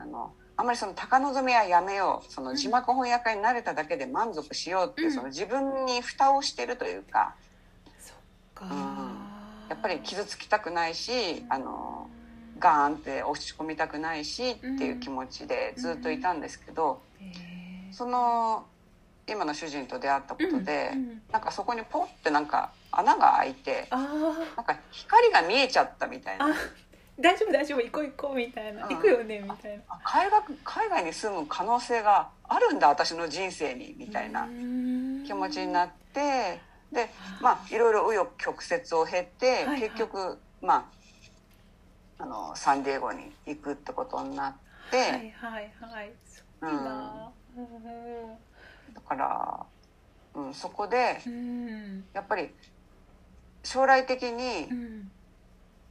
[0.00, 7.34] あのあんまりその高望みはやめようその字幕翻訳家になれただけで満足しようっていう、その自分に蓋をしてるというか。
[8.62, 8.68] うん、
[9.70, 12.10] やっぱり傷つきたくないしあの
[12.60, 17.00] ガーンって落ち込みたくないしっていう気持ちでずっといたんですけど、
[17.90, 18.66] その
[19.26, 20.92] 今の主人と出会ったことで、
[21.32, 26.54] なんかそこにポッてなんか穴が開いてなんか光が見えちゃったみたいな。
[27.18, 29.98] 大丈夫大丈夫行こう行こうみたいな、うん、行くよねみたいな。
[30.02, 34.48] 海外海外に住む可能性があるんだ私の人生にみたいな
[35.26, 37.10] 気持ちになってで
[37.42, 40.84] まあいろいろ紆余曲折を経て、はいはい、結局まあ
[42.20, 44.54] あのサンディエゴに行くってことになっ
[44.90, 46.12] て、はいはいはい
[46.60, 46.70] うん、
[48.94, 49.66] だから、
[50.34, 52.50] うん、そこで、うん、やっぱり
[53.64, 55.10] 将来的に、うん、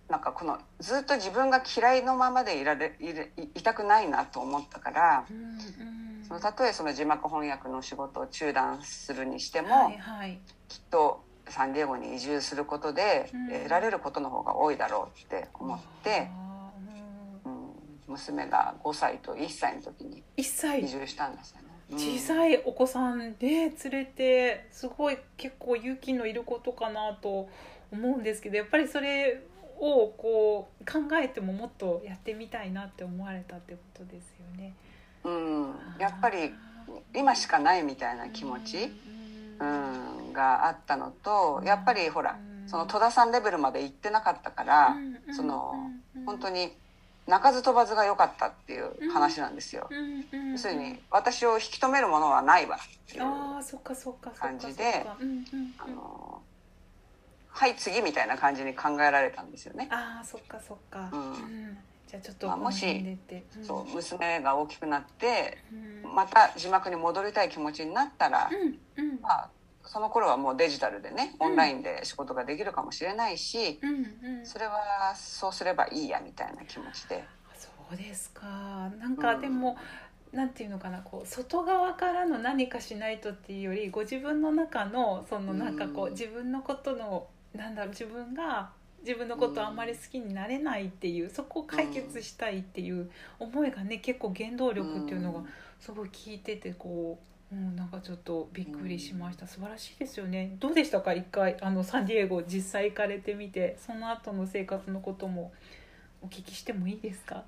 [0.08, 3.10] なんかこのずっと自分が嫌いのままでいられい
[3.56, 13.30] いたくないなと思ったから、うんうん、そのたとえその字幕翻訳の仕事を中断するにしても、はいはい、きっとサンディエゴに移住することで、
[13.62, 16.30] 得られることの方が多いだろうって思って、
[17.46, 21.70] うん、娘が5歳と1歳の時に移住したんですよね。
[21.92, 27.50] 小さいお子さんで連れてすごい結構勇気のいることかなと
[27.92, 29.42] 思うんですけどやっぱりそれ
[29.80, 34.76] をこう考えてももっとやってみたいなって思われたってことですよね。
[35.24, 36.54] うん、やっぱり
[37.16, 38.92] 今しかないみたいな気持ち、うん、
[39.60, 44.96] があったのとやっぱりほらその戸田さんレベルまで行ってなかったから
[45.36, 45.74] その
[46.26, 46.72] 本当に
[47.28, 49.88] 鳴かず飛ばずが良かったっていう話なんですよ。
[50.52, 53.24] 要するに私を引き止めるものはないわっていう
[54.40, 55.06] 感じで
[55.78, 56.42] あの
[57.50, 59.88] はい次みたいな感じに考えられたんですよね。
[59.92, 61.78] あそっかそっか、うん
[62.10, 65.60] じゃあちょっと、まあ、もし、うん、そう娘が大きくなって、
[66.04, 68.50] うん、また字幕に戻りたい気持ちになったら、
[68.98, 69.50] うん、まあ
[69.86, 77.24] その頃はもうデジタルでねオンラインで仕事ができるかもしれないし、うんうん、それはそうすればいいやみたいな気持ちで。
[77.56, 78.92] そうですか。
[79.00, 79.78] なんかでも、
[80.34, 93.10] うん、なんていうのかなこう外側からの何かしないとっていうよりご自分の中のそのなんかこう、うん、自分のことのなんだろう自分が自分のことあんまり好きになれないっていう、そこを解決したいっていう
[93.40, 95.42] 思いがね結構原動力っていうのが
[95.80, 100.56] すごい聞いててこううん、なんかちょっとびっくりしました、素晴らしいですよね。
[100.60, 101.16] どうでしたか？
[101.16, 105.52] 一回あのサンディエゴ実際行かれてみてその後の生活のことも
[106.22, 107.46] お聞きしてもいいですか？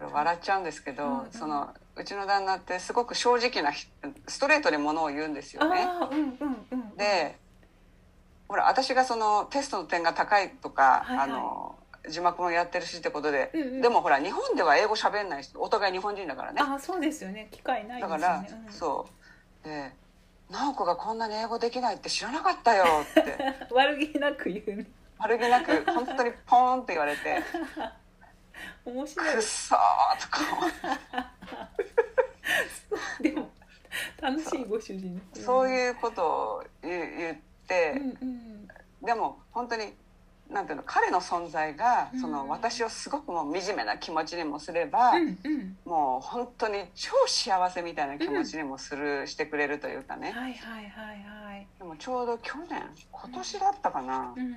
[0.00, 3.70] 笑っちゃうんですけど、うんうん、そのうちの旦那ってすごく正直な
[4.26, 5.86] ストレートにものを言うんですよね。
[6.10, 7.36] うんうんうん、で
[8.48, 11.30] ほら私がそのテストの点が高いとか、はいはい。
[11.30, 11.74] あの
[12.08, 13.80] 字幕もやってるしってことで、うんうん。
[13.80, 16.60] でもほら日本では英語喋んないしお互い日本人だからね。
[16.60, 17.48] あそうですよね。
[17.50, 19.06] 機会ないですだから、うんそ
[19.64, 19.68] う。
[19.68, 19.92] で
[20.50, 23.38] 「直子がこんなに英語できないって知らなかったよ」って。
[23.72, 24.76] 悪気なく言う。
[24.76, 24.86] ね
[25.18, 27.42] 悪気なく本当にポーンって言われて
[28.84, 29.34] 「面白い。
[29.34, 29.78] くっそー」
[30.20, 30.40] とか
[33.20, 33.50] でも
[34.20, 35.22] 楽しいご主人。
[35.32, 35.66] そう。
[35.66, 38.68] ういうことを言言って、んうん。
[39.04, 39.92] でも本当に
[40.50, 42.48] なんていうの彼の存在がその、うん。
[42.48, 45.76] 私をすごくもう惨めな気持ちにもすれば、うんうん。
[45.84, 50.32] もう本当に超幸せみたいな気持ちにもする、してくれるというかね。
[50.32, 51.66] はいはいはいはい。
[51.78, 54.54] でもちょうど去年今年だったかな、うん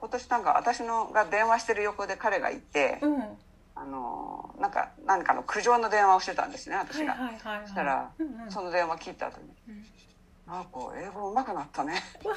[0.00, 3.18] 今年なんか私のが電話してる横で彼がいて、うん。
[3.18, 3.28] は
[3.76, 8.50] あのなんか何かの苦情の電話をしてたんですね私いが、はいはいはいそしたら、うんうん。
[8.50, 9.48] その電話聞いた後に
[10.46, 12.02] うん「なんか英語上手くなったね。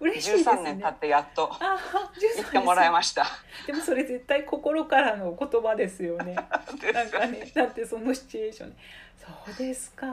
[0.00, 1.76] 嬉しいです13ね年経ってやっとあ
[2.20, 3.26] 言ってもらいました」
[3.66, 6.34] でもそれ絶対心からのお言葉 ですよね。
[6.34, 8.76] なんかねだってそのシチュエーションで
[9.16, 10.06] そうですか。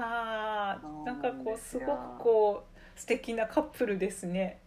[1.06, 2.63] なんかこうですごくこ
[2.95, 4.60] う素敵なカップルですね。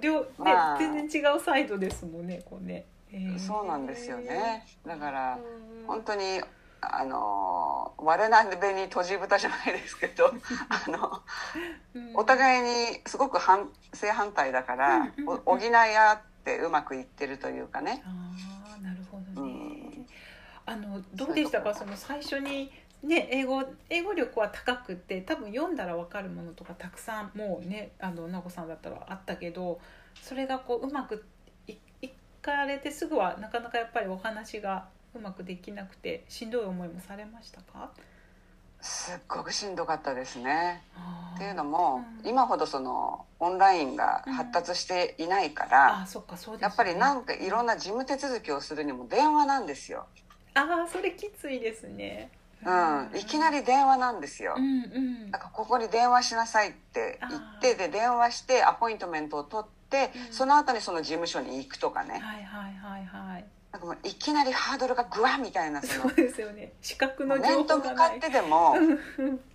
[0.00, 0.78] 両ね、まあ。
[0.78, 3.38] 全然違うサイドですもんねこうね、へー。
[3.38, 4.66] そうなんですよね。
[4.86, 5.86] だからうん。
[5.86, 6.40] 本当に
[6.80, 10.32] あの我なべに閉じ蓋じゃないですけど
[10.68, 11.22] あの
[11.94, 12.16] うん。
[12.16, 12.62] お互い
[12.92, 15.12] にすごく反正反対だから、
[15.44, 18.02] 補い合ってうまくいってるというかね。
[18.06, 20.06] ああなるほどね、うん。
[20.66, 21.74] あのどうでしたか？
[21.74, 29.80] その最初にね英語英語力は高くて多分読んだら分かるものとかたくさんもうねあの直子さんだったらあったけど
[30.22, 31.24] それがこううまく
[31.66, 32.10] いい
[32.42, 37.90] かれてすぐはなかなかやっぱりお話がうまくできなくてしんどい思いもされましたか？
[38.80, 40.82] すっごくしんどかったですね。
[41.34, 42.28] っていうのも、うん。
[42.28, 50.06] 今ほどそのオンラインが発達していないから、あそっかそうです、やっぱりなんかいろんな事務手続きをするにも電話なんですよ。
[50.54, 52.30] ああそれきついですね。
[52.64, 54.54] うん、いきなり電話なんですよ。
[54.56, 54.66] うんう
[55.26, 55.30] ん。
[55.30, 60.32] なんかここに電話しなさいって言ってで電話してアポイントメントを取って、うん。
[60.32, 66.72] その後にその事務所に行くとかね、はいはいはいはいなんかもういきなりハードルがグワッみたいなそのそうですよね。
[66.82, 68.14] 資格の情面と報がない。
[68.16, 68.74] 向かってでも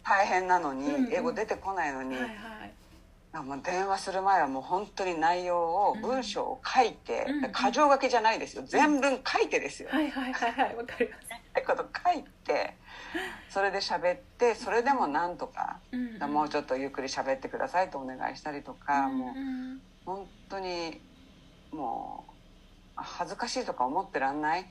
[0.04, 2.36] 大変なのに、うんうん英語出てこないのに、はいはい。
[3.46, 8.64] もう電話する前はもう本当に内容を文章を書いて、うん箇条書きじゃないですよ。
[8.66, 10.76] 全文書いてですよ、はいはいはいはい。
[10.78, 11.26] わかります。
[11.26, 12.76] ってこと書いて
[13.50, 19.82] それで喋ってそれでもなんとか、うんもうちょっとゆっくり喋ってくださいとお願いしたりとか、もううん。
[20.06, 21.02] 本当に
[21.74, 22.32] もう
[22.96, 24.66] 恥ずかしいとか思ってらんない、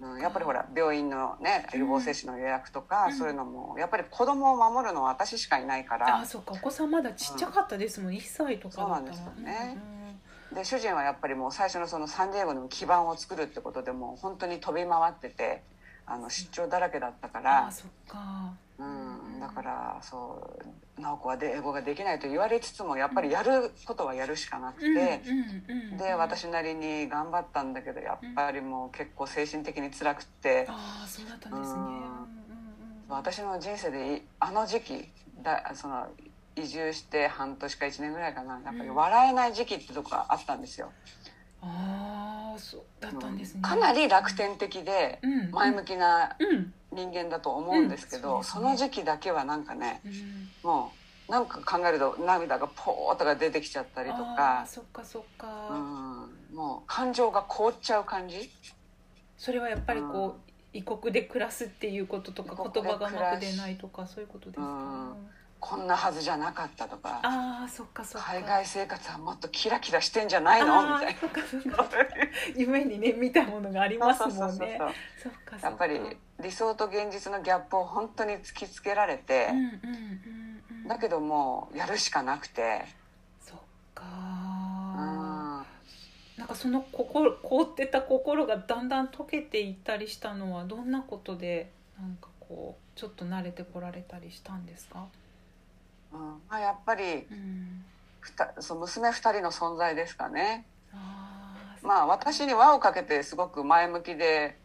[0.00, 3.12] うん、やっぱりほら病院のね予防接種の予約とか、うん。
[3.12, 6.20] そういうのもやっぱり子供を守るのは私しかいないから。
[6.20, 6.52] あーそっか。
[6.52, 9.76] お子さんまだちっちゃかったですもん、1歳とかそうなんですよね。
[10.54, 15.62] で主人はやっぱりもう最初のそのサンディエゴの基盤を作るってことでもう本当に飛び回ってて
[16.06, 17.66] あの出張だらけだったかあら。
[17.66, 18.54] あ、そっか。
[18.78, 20.58] うん、だからそ
[20.96, 25.20] う直子はで英語ができないと言われつつもやっぱりやることはやるしかなくて。
[25.98, 30.66] で私なりに頑張ったんだけどやっぱりもう結構精神的に辛くって。
[30.68, 31.80] ああそうだったんですね。
[33.08, 35.08] 私の人生でいあの時期
[35.42, 36.08] だその
[36.56, 40.90] 移住して半年か1年ぐらいかなやっぱり笑えない時期ってとこがあったんですよ、
[41.62, 43.60] ああそうだったんですね。
[43.62, 45.50] かなり楽天的でうん。
[45.50, 48.44] 前向きなうん人間だと思うんですけど、うん。
[48.44, 50.48] その時期だけはなんかねうん。
[50.62, 50.92] も
[51.28, 55.74] うなんか考えると涙がポーッとか出てきちゃったりとあかー、そっかそっか、う
[56.54, 58.50] ん、もう感情が凍っちゃう感じ？
[59.36, 60.40] それはやっぱりこう、
[60.72, 65.28] 異国で暮らすっていうこととか言葉がうまく出ないとかそういうことですか、うん
[65.60, 68.32] こんなはずじゃなかったとかああそっかそっか。
[68.32, 70.82] 海外生活はもっとキラキラしてんじゃないの？
[70.82, 71.88] みたいあーそっかそっか。
[72.56, 74.36] 夢にね見たものがありますもんね。
[74.36, 74.88] そうそうそうそう。
[75.24, 75.68] そっかそっか。
[75.68, 76.00] やっぱり
[76.40, 79.70] 理想と現実のギャップを本当に突きつけられてうん、うんうん
[80.82, 80.88] うん。
[80.88, 82.84] だけどもうやるしかなくて、
[83.40, 83.58] そっ
[83.94, 84.04] か。
[84.04, 84.06] うん、
[86.38, 95.06] なんかその心凍ってた心がだんだん溶けていったりしたのはどんなことでなんかこうちょっと慣れてこられたりしたんですか、
[96.12, 96.20] うん。
[96.48, 97.84] まあ、やっぱりうん、
[98.20, 100.66] ふたそう娘2人の存在ですかね。
[101.82, 104.58] まあ私に輪をかけてすごく前向きで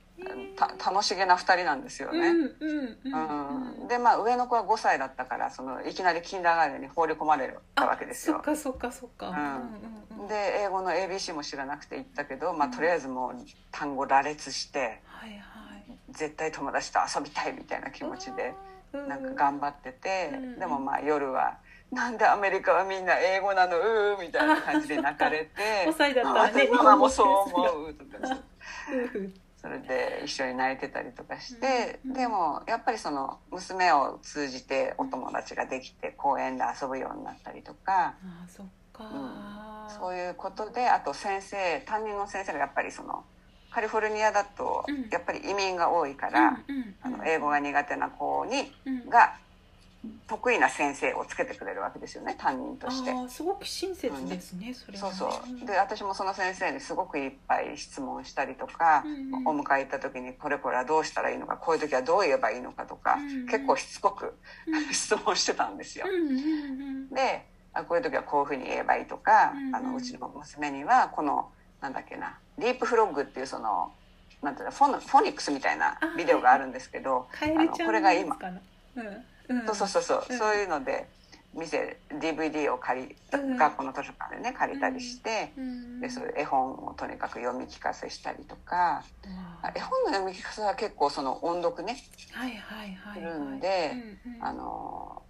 [0.55, 2.19] た楽しげな2人なんですよね。
[2.19, 8.35] うんうんうんうん、でまあ上の子は5歳だったからそのいきなりキンダーガーデンに放り込まれたわけですよ。
[8.35, 8.43] そっ。
[8.43, 9.31] かそっかそっか、ん。
[9.31, 13.35] うんうんうん、で英語の ABC も知らなくて行ったけど、まあ、とりあえずもう
[13.71, 15.43] 単語羅列してはいはい。
[16.11, 18.49] 絶対友達と遊びたいみたいな気持ちで。
[18.67, 21.57] うんなんか頑張ってて、うんでもまあ夜は
[21.91, 23.77] なんでアメリカはみんな英語なの？
[23.77, 26.69] うーみたいな感じで泣かれて 5歳だったらね。
[26.71, 28.37] ママもそう思うとか
[29.57, 38.13] それで一緒に泣いてたりとかして、うんでもやっぱりその娘を通じてお友達ができて公園で遊ぶようになったりとか、あ
[38.45, 43.23] あそっか、そういうことであと先生担任の先生がやっぱりその
[43.73, 45.09] カリフォルニアだとうん。
[45.09, 49.09] やっぱり移民が多いから、うんうんあの英語が苦手な子にうん。
[49.09, 49.35] が
[50.27, 53.11] 得意な先生をつけてくれるわけですよね担任として。
[53.29, 55.67] すごく親切ですね、それはそうねそう。
[55.67, 59.59] で私もその先生にすごくいっぱい質問したりとか、うんうん。
[59.59, 63.47] お迎え行った時にこれこれはどうしたらいいのかこういう時はどう言えばいいのかとか、うんうん。
[63.47, 64.35] 結構しつこく
[64.67, 64.85] うん。
[64.93, 66.05] 質問してたんですよ。
[66.07, 67.09] うんうんうん。
[67.09, 69.75] であこういう時はこういうふうに言えばいいとか、うんうん。
[69.75, 71.49] あのうちの娘にはこの
[71.83, 72.37] なんだっけな。
[72.57, 73.91] ディープフロッグっていうその
[74.41, 78.37] なんていうのフォノフォニックスみたいなビデオがあるんですけど、カエルちゃんあのこれが今。
[78.95, 79.59] うん。
[79.59, 79.65] うん。
[79.67, 80.37] そうそうそうそう、うん。
[80.37, 81.09] そういうので
[81.53, 83.57] 店 DVD を借り、うん。
[83.57, 85.51] 学校の図書館でね借りたりして。
[85.57, 85.99] うん。
[85.99, 89.03] でそういう絵本をとにかく読み聞かせしたりとか
[89.75, 91.97] 絵本の読み聞かせは結構その音読ね
[92.31, 93.33] はいはいはいはい。
[93.33, 93.93] するんで
[94.41, 95.21] あの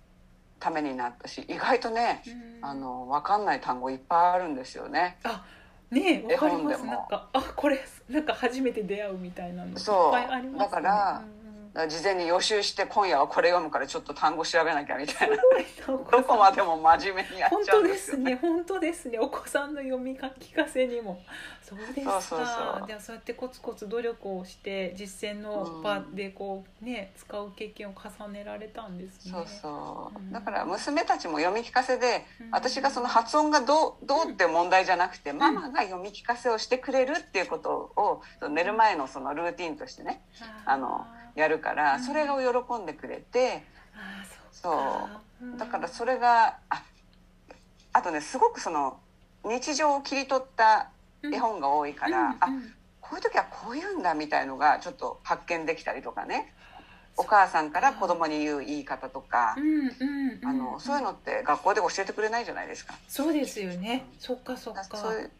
[0.60, 2.22] ためになったし意外とね
[2.62, 2.66] うん。
[2.66, 5.18] あの分かんない単語いっぱいあるんですよね。
[5.24, 5.44] あ
[5.94, 6.86] ねえわかります。
[6.86, 7.80] なんかあこれ
[8.10, 11.24] なんか初めて出会うみたいなのそういっぱいありますよねだからうだから
[11.74, 15.38] 事前に予習して今夜はこれ読むからちょっと単語調べなきゃみたいな。
[15.88, 17.40] どこまでも真面目に。
[17.40, 18.24] やっ本ちゃうん当ですよね。
[18.32, 19.18] ね本当ですね。
[19.18, 21.20] お子さんの読み聞かせにも。
[21.64, 22.22] そうですか。
[22.22, 22.40] そう
[22.86, 29.32] じゃあそうやってコツコツ努力をして実践の場でこうね使う経験を重ねられたんですね。
[29.32, 30.20] そうそう。
[30.20, 30.32] うん。
[30.32, 32.52] だから娘たちも読み聞かせでうん。
[32.52, 40.22] 私がその発音がどうどうって問題じゃなくてママが読み聞かせをしてくれるっていうことを寝る前のそのルーティンとしてね
[40.66, 42.04] あのやるからうん。
[42.04, 43.64] それが喜んでくれて
[44.52, 45.10] そ
[45.42, 45.46] う。
[45.46, 45.58] ん。
[45.58, 46.84] だからそれがあ
[47.94, 48.98] あとねすごくその
[49.46, 50.90] 日常を切り取った
[51.22, 52.48] 絵本が多いから、あ
[53.02, 56.54] こういう時はこういうんだみたいのがちょっと発見できたりとかね。
[57.16, 59.56] お母さんから子供に言う言い方とか。
[60.44, 62.96] あのそういうのって学校で教えてくれないじゃないですか。
[63.08, 64.06] そうですよね。
[64.18, 64.84] そっかそっか。
[64.84, 65.32] そういう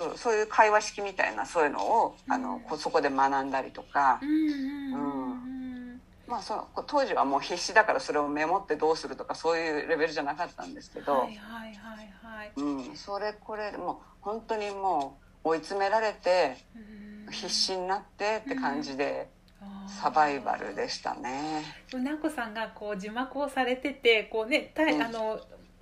[0.00, 0.16] うん。
[0.16, 2.42] そういう会話式みたいなそういうのをあうん。
[2.42, 4.20] のこそこで学んだりとか。
[4.22, 4.30] うん。
[4.30, 5.17] うん
[6.28, 12.52] まあ、その当時はもう必死だからそれをメモってどうするとかそういうレベルじゃなかったんですけど、はいはいはいはい。
[12.56, 17.08] うん、それこれもう本当にもう追い詰められてうん。
[17.30, 19.28] 必死になってって感じで
[19.86, 21.62] サバイバルでしたね。
[21.92, 25.02] うなこさんがこう字幕をされててこうねたいうん。
[25.02, 25.40] あの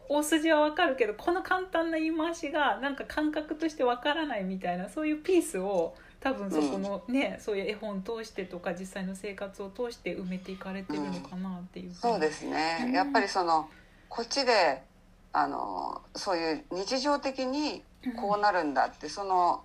[0.09, 5.95] 大筋はわかるけどこの簡単な言い回しがなんか感覚としてわからないみたいなそういうピースを
[6.27, 12.93] 多分そこのね、そういう絵本通してとか実際の生活を通して埋めていかれてるのかなっていう、そうですね、うん。
[12.93, 13.69] やっぱりその
[14.09, 14.83] こっちで
[15.33, 17.85] あのそういう日常的に
[18.21, 19.63] こうなるんだって、その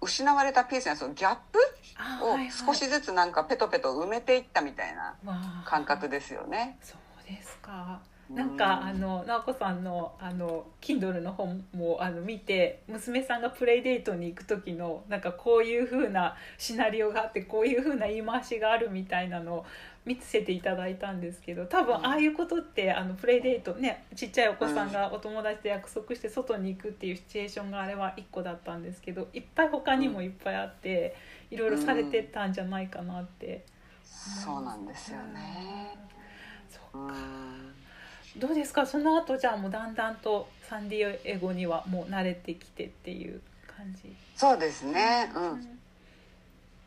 [0.00, 1.58] 失われたピースのそのギャップ
[2.24, 5.14] を少しずつなんかペトペト埋めていったみたいな
[5.64, 6.78] 感覚ですよね。
[6.82, 8.00] そうですか
[8.30, 19.66] なんか、あの直子さんのあの Kindle の本もあの見て娘さんがプレイデートに行く時のなんかこういう風なシナリオがあってこういう風な言い回しがあるみたいなのを
[20.04, 22.06] 見せていただいたんですけど多分うん。
[22.06, 31.14] ああいうことってあのプレイデートねちっちゃいお子さんがお友達と約束して外に行くっていうシチュエーションがあれは1個だったんですけどいっぱい他にもいっぱいあって
[31.52, 33.64] いろいろされてたんじゃないかなって。
[34.04, 35.96] そうなんですよね。
[36.68, 37.85] そううん
[38.38, 38.86] どうですか？
[38.86, 44.14] その後じゃあもうだんだんとサンディエゴにはもう慣れてきてっていう感じ。
[44.36, 45.78] そうですね、うん。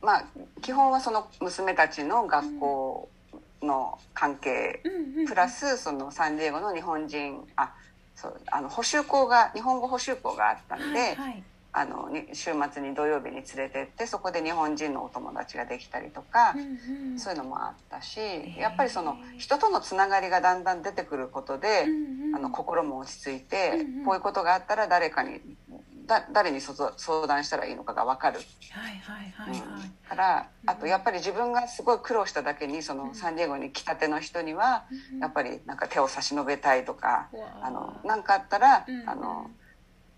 [0.01, 0.25] まあ
[0.61, 3.09] 基本はその娘たちの学校
[3.61, 7.73] の関係うんうんプラスそのサンディエゴの日本人あ
[8.15, 17.19] そうあの補習校が日本語補習校があったんで、はいはいあのに週末に土曜日に連れてってそこで日本人のお友達ができたりとか、うんうん。
[17.19, 18.59] そういうのもあったし、ー。
[18.59, 22.35] やっぱりその人とのつながりがだんだん出てくることで、うんうん。
[22.35, 24.05] あの心も落ち着いて、うんうん。
[24.05, 25.41] こういうことがあったら誰かに
[26.07, 28.39] だ誰にそ相談したらいいのかが分かる、
[28.71, 29.59] はいはいはいはい。
[29.59, 29.89] うん。
[30.09, 30.69] からうん。
[30.71, 34.85] あとやっぱり自分がすごい苦労しただけにそのサンディエゴに来たての人には
[35.21, 39.07] やっぱりなんか手を差し伸べたいとか、りあのなんかあったら、うん。
[39.07, 39.51] あの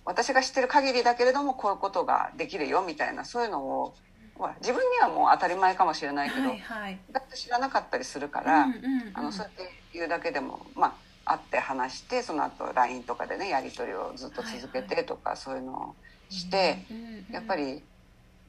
[0.06, 3.94] 私が知ってる限りだけれどもこういうことができるよみたいなそういうのを
[4.36, 7.00] ほら自分にはもう当たり前かもしれないけど、はいはい。
[7.12, 9.12] だって知らなかったりするから、うんうんうん。
[9.14, 10.96] あのそうやって言うだけでもま
[11.26, 15.96] あ会って話してその後 LINE とかでねやり取りをずっと続けてとか、そういうのを
[16.30, 17.84] して、うんうんうんやっぱり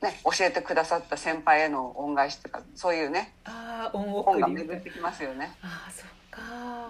[0.03, 5.53] ね教えてくださった先輩への恩返しとかそういうねああ恩恩が巡ってきますよね。
[5.62, 6.40] ああそっか。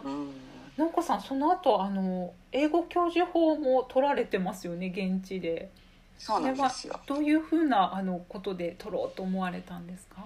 [0.05, 0.32] うん
[0.77, 5.71] 直子さんその後あの英語教授法も取られてますよね現地で。
[6.19, 7.01] そうなんですよ。
[7.07, 10.25] どういうふうなあのことで取ろうと思われたんですか、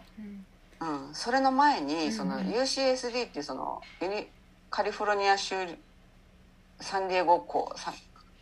[0.80, 4.28] うん、それの前に、うんその UCSD っていうそのユニ
[4.68, 5.54] カリフォルニア州
[6.80, 7.94] サンディエゴ校さ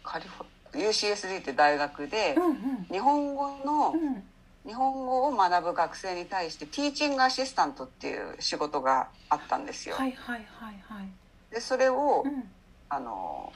[0.03, 2.57] カリフォ UCSD って大学でうんうん。
[2.91, 4.23] 日本語のうん。
[4.67, 9.95] 日本語を学ぶ学生に対してティーチングアシスタントっていう仕事があったんですよ。
[9.95, 11.09] はいはいはいはい
[11.55, 12.51] でそれをうん。
[12.91, 13.51] あの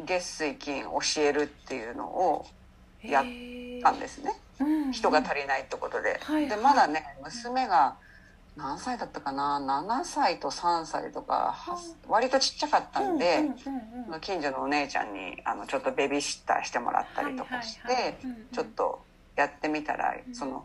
[0.00, 2.46] 月水金教えるっていうのを
[3.02, 3.24] やっ
[3.82, 4.32] たんですね。
[4.60, 6.18] うん人が足りないってことで。
[6.22, 7.96] はいでまだね娘が
[8.56, 13.52] 何歳だったかな？7歳と3歳とかは割とちっちゃかったんで、うんうん
[14.06, 14.20] うんうん。
[14.20, 18.16] 近所のお姉ちゃんにあのちょっとベビーシッターしてもらったりとかして、はいはいはい。
[18.24, 18.46] うんうん。
[18.52, 19.04] ちょっと
[19.36, 20.34] やってみたら、うん。
[20.34, 20.64] その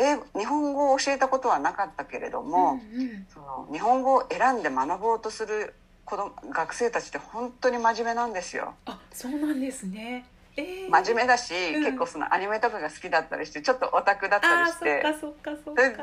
[0.00, 3.26] 英語日本語を教えたことはなかったけれども、うんうん。
[3.32, 5.74] その日本語を選んで学ぼうとする
[6.04, 8.74] 子供学生たちって本当に真面目なんですよ。
[8.86, 10.26] あそうなんですね。
[10.56, 10.90] えー。
[10.90, 11.84] 真面目だし、うん。
[11.84, 15.02] 結構そのアニメとかが好きだったりしてちょっとオタクだったりして。
[15.02, 15.52] すっか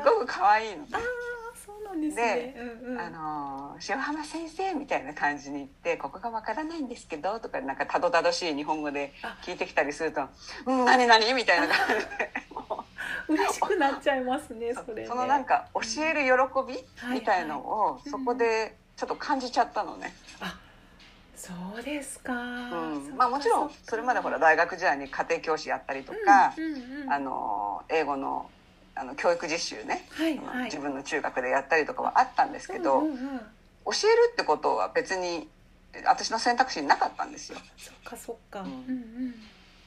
[0.02, 0.88] ごく可愛いのね
[2.00, 2.54] ですね。
[2.84, 3.00] うんうん。
[3.00, 9.38] あのー塩浜先生みたいな感じに言って「ここがわからないんですけど」とかなんかたどたどしい日本語であ。
[9.42, 10.22] 聞いてきたりすると
[10.66, 12.32] 「うん何何?」みたいな感じで。
[12.50, 12.84] も
[13.28, 15.06] 嬉しくなっちゃいますね うそれね。
[15.06, 16.84] そのなんか教える喜び
[17.14, 20.12] みたいのをいそこでちょっと感じちゃったのね。
[20.40, 20.58] あ
[21.36, 27.12] そうですか、うん、まあもちろんそれまでほら大学時代に家庭教師やったりとか、うんうんうん。
[27.12, 28.50] あのー英語の
[28.98, 30.64] あの教育実習ね、はいはい。
[30.64, 33.18] 自分の中学でやったりとかはあったんですけど、うんうんうん。
[33.18, 35.48] 教えるってことは別に
[36.04, 37.58] 私の選択肢になかったんですよ。
[37.76, 39.34] そっかそっか、ううん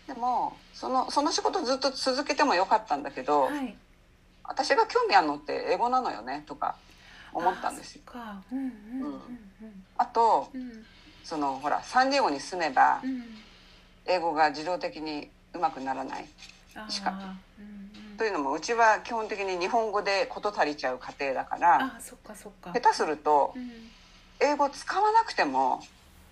[0.07, 3.76] でもそのその仕事ずっと続けてもよかったんだけど、はい。
[4.43, 6.76] 私が興味あるのって英語なのよねとか
[7.34, 8.01] 思ったんですよ。
[8.14, 8.41] あ。
[8.51, 8.68] うんうんう
[9.09, 9.22] ん
[9.97, 10.62] あとうん。
[10.62, 10.86] うん。
[11.24, 13.24] そのほらサンディエゴに住めばうん。
[14.05, 16.26] 英語が自動的にうまくならない。
[16.76, 16.89] あー。
[16.89, 17.12] しか
[17.59, 23.72] うんうんというのもうちは基本的に日本語で事足りちゃう家庭だから下手するとうん。
[24.43, 25.84] 英語使わなくても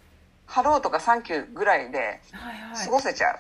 [0.48, 2.22] 「ハロー」とか「サンキュー」ぐらいで
[2.84, 3.40] 過ごせちゃう。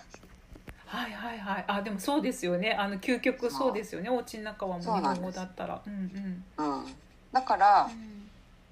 [0.85, 1.65] はいはいはい。
[1.67, 2.73] あでもそうですよね。
[2.73, 4.09] あの究極そうですよね。
[4.09, 5.81] お家の中はもう日本語だったら。
[5.85, 6.81] うんうん。
[6.81, 6.95] うん、
[7.31, 8.29] だからうん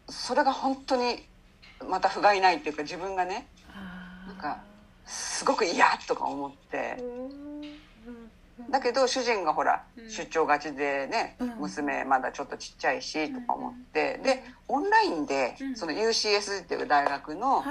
[0.10, 1.28] それが本当に
[1.86, 3.48] また不甲斐ないっていうか自分がね
[4.26, 4.64] なんか
[5.06, 7.47] すごく嫌とか思ってうんうん
[8.70, 10.10] だけど主人がほらうん。
[10.10, 11.50] 出張がちでね、うん。
[11.60, 14.24] 娘まだちょっとちっちゃいしとか思って、うん。
[14.24, 15.76] でオンラインでうん。
[15.76, 17.64] その UCS っていう大学の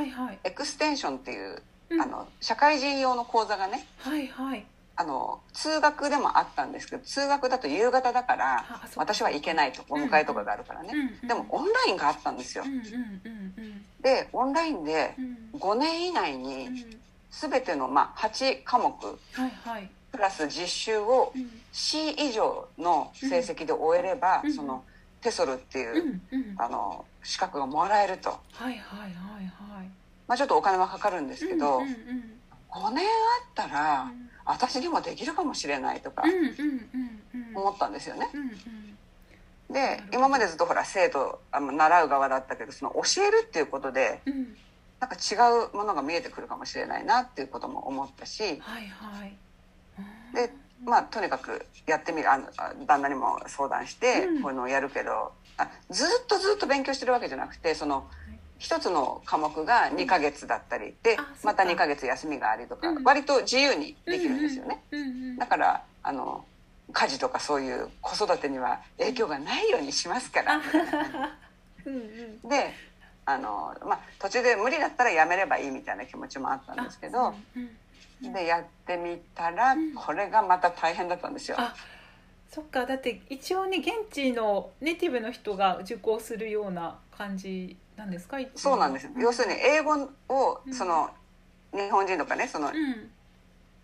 [0.44, 2.00] エクステンションっていう、うん。
[2.00, 3.86] あの社会人用の講座がね
[4.98, 8.64] あの通学でもあったんですけど通学だと夕方だから
[8.96, 10.94] 私は行けないとお迎えとかがあるからね、
[11.28, 12.64] でもオンラインがあったんですよ。
[14.00, 15.60] でオンラインでうん。
[15.60, 17.00] 5年以内うんにうん。
[17.30, 21.48] 全ての、まあ、8科目はいはいプラス実習をうん。
[21.72, 24.52] C 以上の成績で終えれば、うん。
[24.52, 24.82] その
[25.20, 26.20] テソルっていう
[26.56, 29.88] あの資格がもらえると、はいはいはいはい。
[30.26, 32.36] まあ、ちょっとお金はかかるんですけど、うんうんうん。
[32.70, 33.08] 5年あ
[33.42, 34.10] ったら
[34.44, 36.22] 私にもできるかもしれないとか
[37.54, 38.28] 思ったんですよね。
[39.70, 44.56] で今までずっとほら生徒あの習う側だったけどその教えるっていうことでうん。
[44.98, 45.34] なんか違
[45.72, 49.36] うものが見えてくるかもしれないなっていうことも思ったしはいはい
[50.34, 50.52] で
[50.84, 52.32] まあとにかくやってみる。
[52.32, 54.42] あのあ旦那にも相談してうん。
[54.42, 58.06] こういうのをやるけど、あずっとずっと勉強してるわけじゃなくてその
[58.58, 61.72] 一つの科目が2ヶ月だったりでまたっか。
[61.72, 63.04] 2ヶ月休みがありとかうん。
[63.04, 64.82] 割と自由にできるんですよね。
[65.38, 66.44] だからあの
[66.92, 70.60] 家事とかそういう子育てには影響がないようにしますから。
[72.44, 72.74] で
[73.24, 77.70] あの、まあ、途中で無理だったらやめればいいみたいな気持ちもあったんですけどうん
[78.22, 79.94] でやってみたらうん。
[79.94, 81.56] これがまた大変だったんですよ。
[81.58, 81.74] あ
[82.50, 82.86] そっか。
[82.86, 88.38] だって一応ね現地のネイティブの人が受講するような感じなんですか？
[88.54, 89.94] そうなんです、要するに英語
[90.28, 90.74] をうん。
[90.74, 91.10] その
[91.72, 93.10] 日本人とかねそのうん。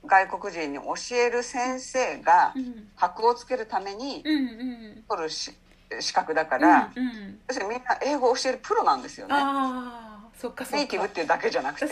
[0.05, 2.89] 外国人に教える先生がうん。
[2.97, 4.39] 箔をつけるためにうんう
[5.01, 5.05] ん。
[5.09, 5.53] 取るし
[6.01, 7.41] 資格だから、うんうん。
[7.49, 9.35] 要するにみんな英語を教えるプロなんですよね。
[10.73, 11.87] ネイティブっていうだけじゃなくて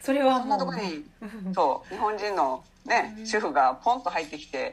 [0.00, 1.04] それはそんなとこに
[1.46, 1.54] うん。
[1.54, 3.26] そう日本人のね、うん。
[3.26, 4.72] 主婦がポンと入ってきて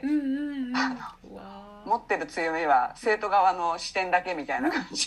[1.84, 5.06] 持ってる強みは生徒側の視点だけみたいな感じ。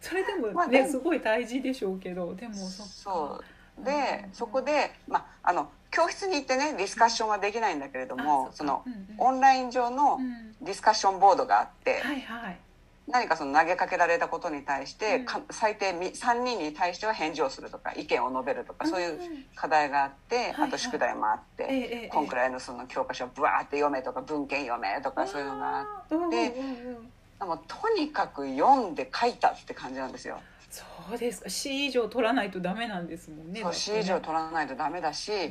[0.00, 3.84] それでもね、すごい大事でしょうけどでもそう。
[3.84, 8.84] でうんそこで、まあ、あの教室に行ってねディスカッションはできないんだけれどもあその
[9.18, 10.54] オンライン上のうん。
[10.60, 12.58] ディスカッションボードがあって、はいはい
[13.10, 19.18] 何かその投げかけられたことに対して、最低み3人に対しては返事をするとか意見を述べるとか、そういう
[19.54, 26.50] 課題があって、はいあと宿題もあって、こんくらいのその教科書をブワーって読めとか文献読めとかそういうのがあって
[27.38, 30.40] でもとにかく読んで書いたって感じなんですよ。
[30.70, 30.84] そ
[31.14, 31.48] うですか。
[31.48, 35.48] C 以上取らないとダメなんですもんねそう C 以上取らないとダメだし、ら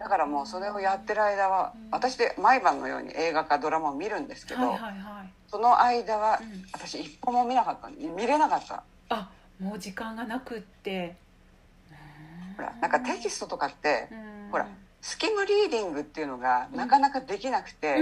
[0.00, 1.88] だからもうそれをやってる間は、うん。
[1.90, 6.64] 私で毎晩のように映画かドラマを見るんですけど、はいはいはい、その間はうん。
[6.72, 8.82] 私一歩も見なかった見れなかった。
[9.08, 9.30] あ
[9.60, 11.16] もう時間がなくって。
[12.56, 14.14] ほらなんかテキストとかってう
[14.48, 14.50] ん。
[14.50, 14.68] ほら
[15.00, 17.96] スキムリーディングっていうのがなかなかできなくて、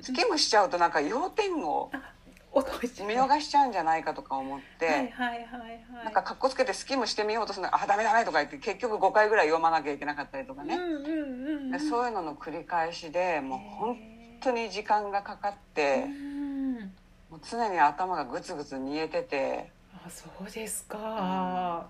[0.00, 1.92] スキムしちゃうとなんか要点を
[2.52, 2.60] 見
[3.14, 5.12] 逃しちゃうんじゃないかとか思って、
[6.02, 10.76] なんかかっこつけてスキムしてみようとするのあダメダメとか言って結局5回ぐらい読まなきゃいけなかったりとかね、
[11.88, 13.98] そういうのの繰り返しでもう本
[14.40, 16.27] 当に時間がかかって、うん
[17.30, 19.70] もう常に頭がグツグツ煮えてて。
[20.06, 21.86] あそうですか、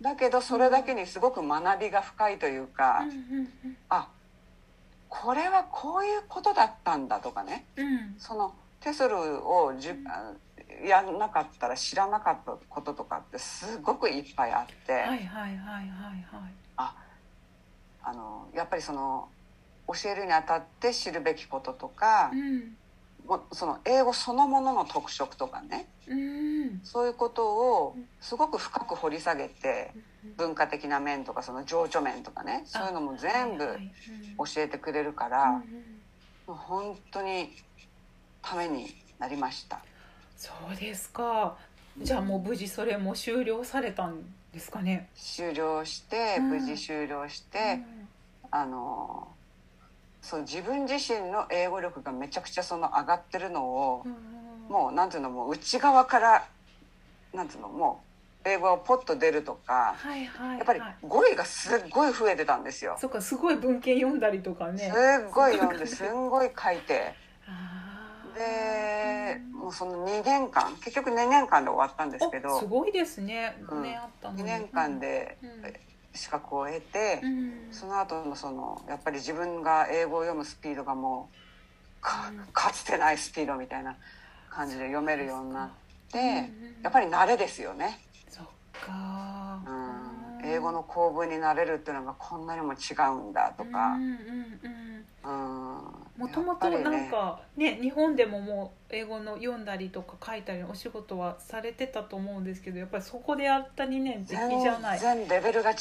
[0.00, 3.12] だけどそれだけにすごく学びが深いというか、うんう
[3.42, 4.08] んあ
[5.08, 7.64] これはこういうことだったんだとかね。
[7.76, 7.86] うん。
[7.86, 10.32] うんそのテスルをじゅあ
[10.84, 16.54] やんなかったら知らなかったこととかってすごくいっぱいあって、はいはいはいはいはい。
[16.76, 19.28] あのやっぱりその
[19.86, 22.58] 教えるにあたって知るべきこととか、うん。
[22.58, 22.68] もう
[23.52, 26.80] その英語そのものの特色とかねうん。
[26.82, 29.92] そういうことをすごく深く掘り下げて
[30.36, 33.64] 文化的な面とかその情緒面とかねそういうのも全部
[34.38, 35.60] 教えてくれるかうんらうん
[36.46, 37.50] もう本当に
[38.42, 39.80] ためになりました。
[40.36, 41.56] そうですか。
[41.98, 44.20] じゃあもう無事それも終了されたん
[44.52, 45.08] ですかね。
[45.16, 46.48] 終了してうん。
[46.50, 47.78] 無事終了して、
[48.50, 49.28] あの
[50.24, 54.06] そう自分自身の英語力がめちゃくちゃその上がってるのを
[54.70, 56.46] もうなんていうのもう内側から
[57.34, 58.00] なんていうのも
[58.44, 60.58] う英語がポッと出るとかはいはいはい。
[60.58, 62.96] やっぱり語彙がすっごい増えてたんですよ。
[62.98, 64.90] そっかすごい文献読んだりとかね。
[64.90, 67.14] すっごい読んですんごい書いて。
[68.34, 72.56] でもうその2年間結局2年間で終わったんですけど。
[72.56, 73.56] あすごいですね。
[73.68, 74.42] うん5年あったのに。
[74.42, 75.62] 2年間でうん
[76.14, 77.52] 資格を得てうん。
[77.70, 82.52] その後のそのやっぱり自分が英語を読むスピードがもうかうん。
[82.52, 83.96] かつてないスピードみたいな
[84.50, 85.70] 感じで読めるようになっ
[86.10, 86.82] てうんうん。
[86.82, 87.98] やっぱり慣れですよね、
[88.28, 89.60] そっか。
[89.66, 90.03] うん、
[90.44, 93.96] 英語の構文になれるっていうのがこんなにも違うんだとか。
[96.16, 97.78] もともとなんかね。
[97.80, 104.98] 日本でももう英語の読んだりとか書いたりお仕事はされてたと思うんですけどやっぱりそこでやった2年って全比じゃない。
[104.98, 105.76] 然レベルが違う。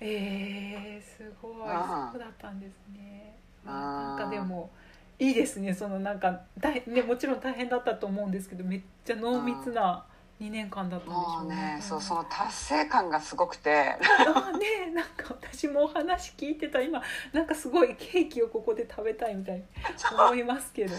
[0.00, 1.52] えー、すごい。
[1.52, 1.58] うん。
[1.58, 3.38] そうだったんですね。
[3.64, 3.72] うん。
[3.72, 4.70] なんかでも
[5.18, 5.74] いいですね。
[5.74, 10.04] そのなんか大、ね、もちろん大変だったと思うんですけどめっちゃ濃密な
[10.40, 11.54] 2年間だったんでしょうね。
[11.54, 13.96] もうね、んそうその達成感がすごくて。
[14.00, 16.80] あねなんか私もお話聞いてた。
[16.80, 19.62] 今なんかすごいケーキをここで食べたいみたいに
[20.18, 20.94] 思いますけど。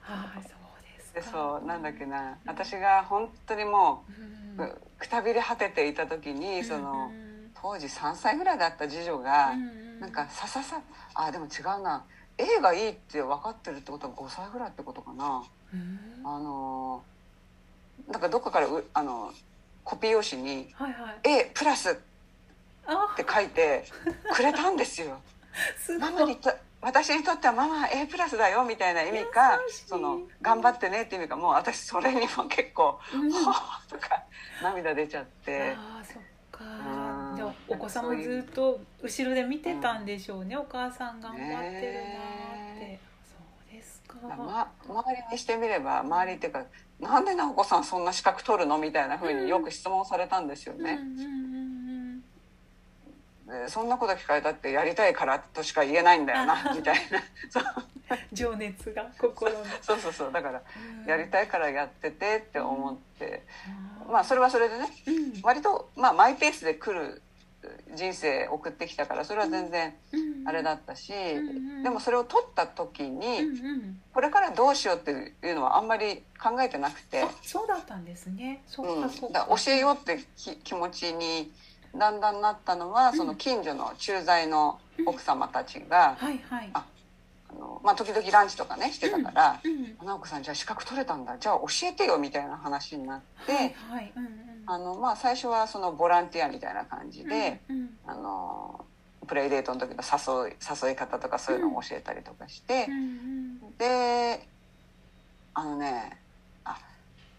[0.00, 2.36] はいそうですそうなんだっけな。
[2.46, 4.04] 私が本当にも
[4.58, 4.64] うん。
[4.64, 7.50] うくたびれ果てていた時にそのうん。
[7.54, 10.80] 当時3歳ぐらいだった次女がうんなんかさささ
[11.14, 12.04] あでも違うな。
[12.38, 15.44] A がいいって分かってるってことは5歳ぐらいってことかな。
[15.72, 15.98] うん。
[16.24, 17.02] あの
[18.10, 19.32] なんかどっかからうあの
[19.84, 22.00] コピー用紙にはいはい「A プラス」って
[22.86, 23.84] あ書いて
[24.32, 25.20] くれたんですよ。
[25.78, 26.12] すごい。
[26.12, 29.84] ママにと私にとってはママは A プラスだよみたいな意味か優しい。
[29.86, 33.30] その頑張ってねっていう意味かもう私それにも結構「うん。
[33.32, 34.22] はあ」とか
[34.62, 35.76] 涙出ちゃって。
[35.76, 36.64] あーそっか。
[36.64, 37.36] うん。
[37.36, 43.09] じゃあお子さんもずっと後ろで見てたんでしょうね、お母さん頑張ってるなーって、ね
[44.22, 46.64] ま、周りにしてみれば周りっていうか
[47.00, 50.98] 「なんで直子さんそんな資格取るの?」みたいなふうによく質問されたんですよね。
[53.46, 57.20] でそんなこと聞かれたってやりたいからとしか言えないんだよなみたいな。
[58.32, 60.32] 情熱が心の、 そうそうそう。
[60.32, 60.62] だから
[61.06, 63.44] やりい、たいからやっててって思って。
[64.08, 65.40] まあそれはそれでねうん。
[65.42, 67.22] 割とまあマイペースで来る
[67.94, 70.48] 人生送ってきたからそれは全然うん。
[70.48, 71.12] あれだったし、
[71.82, 74.00] でもそれを取った時うんにうん。
[74.14, 75.10] これからどうしようって
[75.46, 78.62] いうのはあんまり考えてなくて、あそうだったんですね。
[78.66, 79.46] そっうん、か。
[79.50, 81.52] 教えようってき気持ちに
[81.94, 83.16] だんだんなったのは、うん。
[83.16, 86.70] その近所の駐在の奥様たちが、はいはい。
[86.72, 86.86] あ
[87.50, 97.60] あのまあ、時々ランチとかねしてたからうん「直子さんじゃあ資格取れたんだじゃあ教えてよ」みたいな話になって、はいはいうんうんあのまあ、最初はそのボランティアみたいな感じで。
[97.68, 97.90] うんうん。
[98.06, 98.84] あの
[99.26, 100.52] プレイデートの時の誘い
[100.88, 103.76] 誘い方とかそういうのを教えたりとかしてう、ん。
[103.78, 104.44] で
[105.54, 106.18] あのね
[106.64, 106.76] あ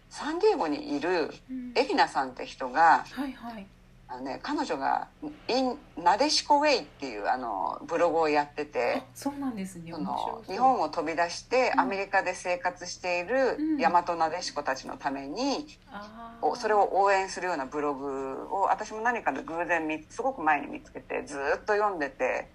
[0.08, 1.72] サンディエゴにいるうん。
[1.74, 3.66] エリナさんって人がはいはい
[4.12, 5.08] あの、ね、彼女が
[5.48, 9.04] 「インなでしこウェイ」っていうあのブログをやっててあ。
[9.14, 9.76] そうなんです。
[9.76, 11.80] ねの日本を飛び出してうん。
[11.80, 13.78] アメリカで生活しているうん。
[13.78, 16.46] 大和なでしこたちのためにあー。
[16.46, 22.50] おそれを応援するようなブログを私も何かで偶然見すごく前に見つけてずっと読んでて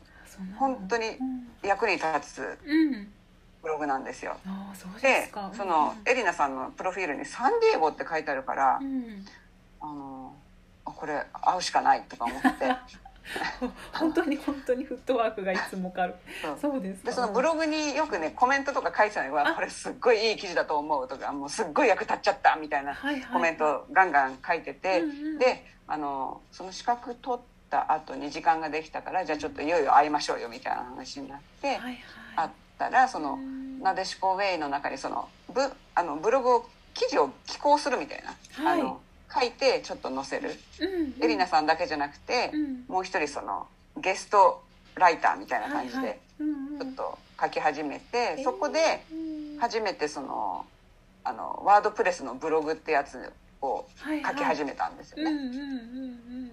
[0.60, 1.48] 本当にうん。
[1.64, 3.14] 役に立つうん。
[3.64, 4.38] ブログなんですよ。
[4.76, 9.26] そうでですかそのエリナさんのプロフィールに「サンディエゴ」って書いてあるからうん。
[9.80, 10.47] あのあ
[10.92, 12.48] これ会うしかないとか思って。
[13.94, 16.16] 本当に本当にフットワークがいつもかる。
[16.42, 17.10] そうそうですか。
[17.10, 19.54] でそのブログによくねコメントとか書いてたのが「あ。
[19.54, 22.98] これすっごいいい記事だと思う」とか「もうすっごい役立っちゃった」みたいな
[23.32, 31.98] コメントガンガン書いてて、うんうんであのその資格取った後に時間ができたからじゃあちょっといよいよ会いましょうよみたいな話になって、はいはい。
[32.36, 33.80] 会ったらそのうん。
[33.80, 35.62] なでしこウェイの中にそのブ
[35.96, 38.36] あのブログを記事を寄稿するみたいな、
[38.66, 38.82] はい。
[38.82, 39.00] あの
[39.34, 42.86] 書いてちょっと載せる、うんエリナさんだけじゃなくて、うん。
[42.88, 43.68] もう一人その
[43.98, 44.64] ゲスト
[44.96, 49.60] ライターみたいな感じでちょっと書き始めて、そこでうん。
[49.60, 50.66] 初めてその
[51.24, 55.32] あのワードプレスのブログってやつを書き始めたんですよね。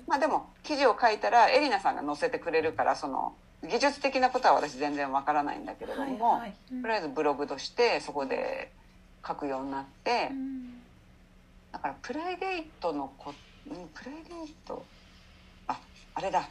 [0.06, 6.54] まあでも記事を書いたらエリナさんが載せてくれるからその技術的なことは私全然わからないんだけれども、はいはい。
[6.72, 6.82] うん。
[6.82, 8.72] とりあえずブログとしてそこで
[9.26, 10.73] 書くようになって、うん
[11.74, 13.34] だからプライベートのこ
[13.68, 14.84] うんプライベート。
[15.66, 15.76] あ
[16.14, 16.48] あれだ。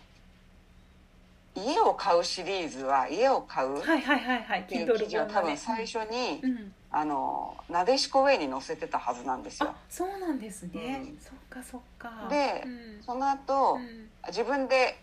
[1.55, 4.63] 家を買うシリーズは家を買うっはいはいはいはい。
[4.63, 6.74] ていう記事を多分最初に、うん。
[6.91, 9.69] あのなでしこウェイに載せてたはずなんですよ。
[9.69, 9.76] あ。
[9.89, 11.01] そうなんですね。
[11.01, 11.17] うん。
[11.21, 12.28] そっかそっか。
[12.30, 12.69] でう
[12.99, 13.03] ん。
[13.03, 14.09] その後、うん。
[14.28, 14.99] 自分で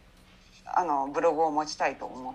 [0.66, 2.34] あのブログを持ちたいと思っ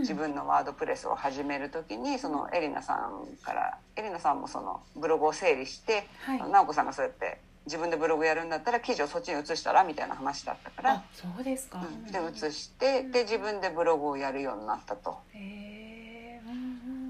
[0.00, 6.50] 自分のワードプレスを始める時にそのエリナさんからエリナさんもそのブログを整理して、はい。
[6.50, 11.84] 直子さんがそうやって自分でブログやるんだったら記事をそっちに移したらみたいな話だったからあ、そうですか。
[11.84, 12.10] うん。
[12.10, 15.18] で移してで自分でブログをやるようになったと。
[15.34, 16.56] へえうんう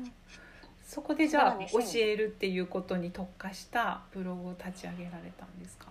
[0.05, 0.13] ん。
[0.87, 5.87] そこでじゃあ教2000えるっていうことに特化したブログを立ち上げられたんですか、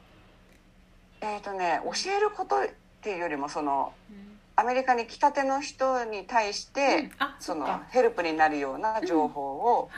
[1.21, 2.67] えっ、とね教えることっ
[3.01, 7.11] ていうよりもそのうんアメリカに来たての人に対して、うん。
[7.19, 9.89] あそのヘルプになるような情報を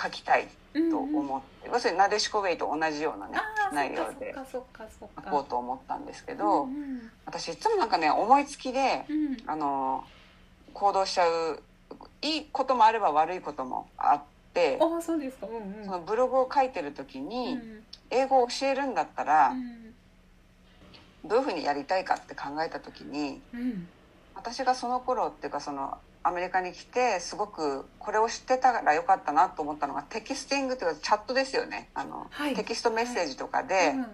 [0.00, 3.38] 書きたいと思って、要するになでしこウェイと同じようなね
[3.72, 4.60] 内容で書
[5.30, 7.10] こうと思ったんですけど、うんうん。
[7.24, 9.36] 私いつもなんかね思いつきでうん。
[9.46, 10.04] あの
[10.74, 11.62] 行動しちゃう
[12.20, 15.02] いいこともあれば悪いこともあってううんうん。
[15.02, 17.82] そのブログを書いてる時うに、ん。
[18.10, 19.94] 英語を教えるんだったら、うん。
[21.24, 23.88] どういうふうにやりたいかって考えた時にうん
[24.34, 31.90] 私がその頃っていうかそのアメリカに来てすごくこれを知ってたらよかったなと思ったのがテキスティングというかチャットですよね。
[31.94, 32.54] あの、はい。
[32.54, 34.06] テキストメッセージとかで、うん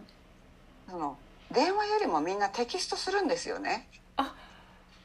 [0.91, 1.17] その
[1.53, 3.89] 電話よりもみんなテキストするんですよね。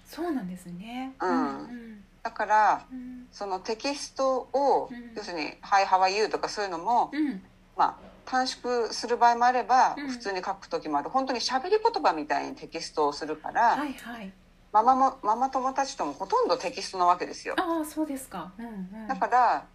[0.08, 1.14] そうなんですね。
[1.20, 2.04] うんうん。
[2.24, 3.28] だからうん。
[3.32, 5.14] そのテキストを、うん。
[5.16, 7.42] 要するに「Hi, how are you?」とかそういうのも、うん。
[7.78, 7.96] まあ
[8.26, 10.08] 短縮する場合もあれば、うん。
[10.08, 11.10] 普通に書く時もある。
[11.10, 14.34] 本当に喋り言葉みたいにテキストをするから、はいはい
[14.76, 17.56] ママもママ友たちともほとんどテキストなわけですよ。
[17.58, 18.52] ああそうですか。
[18.60, 19.08] うんうん。
[19.08, 19.66] だから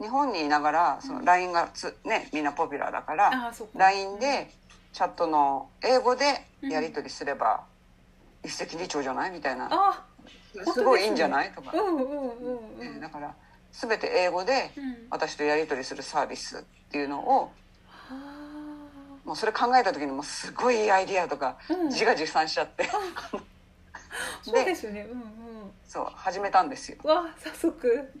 [0.00, 4.50] 日本にいながらその LINE がつ、ね、みんなポピュラーだから LINE で
[4.94, 7.64] チャットの英語でやり取りすれば
[8.42, 9.68] 一石二鳥じゃないみたいな。
[9.70, 10.06] あ
[10.72, 12.94] すごいいいんじゃないとか、うんうんうんうん。
[12.94, 13.34] ねだから
[13.72, 14.96] 全て英語でうん。
[15.10, 17.52] 私とやり取りするサービスっていうのを
[18.08, 18.16] は
[19.26, 21.58] もうそれ考えた時にもうすごいいいアイディアとか
[21.90, 22.88] 自画自賛しちゃって
[24.42, 25.02] そうですよね。
[25.02, 25.72] うんうん。
[25.86, 26.98] そう始めたんですよ。
[27.04, 28.12] わあ早速。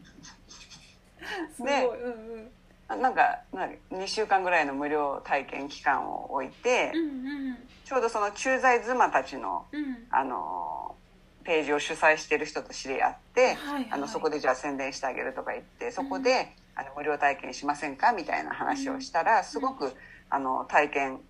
[1.54, 1.70] すごい。
[1.70, 2.50] でうん
[2.92, 3.02] うん。
[3.02, 7.68] なんかなんか2週間ぐらいの無料体験期間を置いて、うんうん。
[7.84, 10.06] ちょうどその駐在妻たちのうん。
[10.10, 10.96] あの
[11.42, 13.88] ページを主催してる人と知り合って、はいはい。
[13.90, 19.94] あのそこでじゃあ宣伝してあげるとか言ってそこで、あの無料体験しませんかみたいな話をしたら、すごく
[20.28, 21.20] あの体験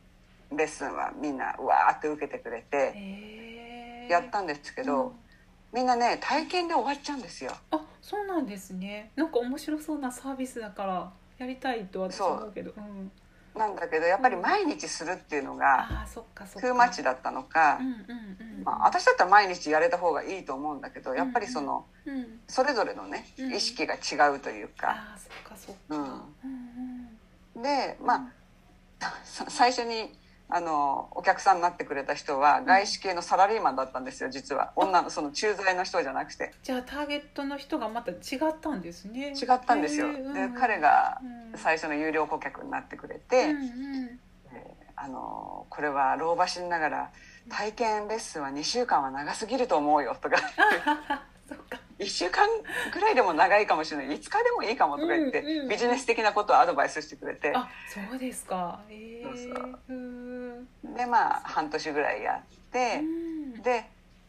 [0.53, 2.93] レッスンはみんなうわーって受けてくれて
[4.13, 5.13] やったんですけど、うん。
[5.73, 7.53] みんなね体験で終わっちゃうんですよ。
[7.71, 9.11] あそうなんですね。
[9.17, 12.73] なんか面白そうなサービスだからやりたいと私は思うけど。
[12.77, 12.81] う。
[12.81, 13.11] ん。
[13.57, 23.55] なんだけどやっぱり毎日するっていうのがああそっかそーマッチだったのかうん、うんうんまあ、私だったら毎日やれた方がいいと思うんだけどやっぱりそのうんそれぞれのねうん。
[23.55, 24.91] 意識が違うというか。
[24.91, 25.81] ああそっかそっか。
[25.91, 26.01] うん。
[26.01, 26.21] うん
[27.57, 27.63] うん。
[27.63, 28.33] でまあ
[29.25, 30.17] さ 最初に
[30.53, 34.73] あのお客さんになってくれた人は外資系のサラリーマンだったんですよ実は。
[34.77, 36.53] 女のその駐在の人じゃなくて。
[36.63, 39.29] じゃあターゲットの人がまた違ったんですね。
[39.29, 41.21] 違ったんですよ、でうん彼が
[41.53, 41.59] うん。
[41.59, 44.21] 最初の有料顧客になってくれて、うんうん。
[44.53, 47.11] えーあのこれは老婆心ながら
[47.49, 50.37] 体験レッスンは2週間は長すぎると思うよとか
[51.99, 52.49] 1週間
[52.93, 54.07] ぐらいでも長いかもしれない。
[54.07, 57.53] 5日でもいいかもとか言って、うんうんビジネス的なことをアドバイスしてくれて。
[57.55, 58.81] あそうですか。
[58.89, 59.23] ええ。
[59.25, 59.79] そうそう。
[59.89, 62.43] うんでまあ半年ぐらいやっ
[62.73, 63.63] て、うん。
[63.63, 63.85] で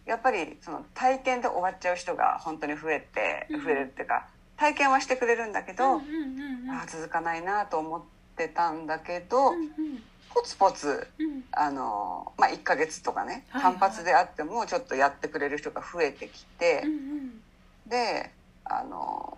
[0.05, 3.63] やっぱりその体験で終わっちゃう人が本当に増えてうん。
[3.63, 6.71] 増えるっていうか体験はしてくれるんだけど、うんうんうんうん。
[6.71, 8.01] あー続かないなと思っ
[8.35, 10.03] てたんだけど、うんうん
[10.33, 11.43] ポツポツうん。
[11.53, 13.73] あの、まあ、1ヶ月とかねはいはい。
[13.73, 17.31] 単発であってもちょっとやってくれる人が増えてきてう、ん
[17.89, 18.31] で
[18.65, 19.37] あの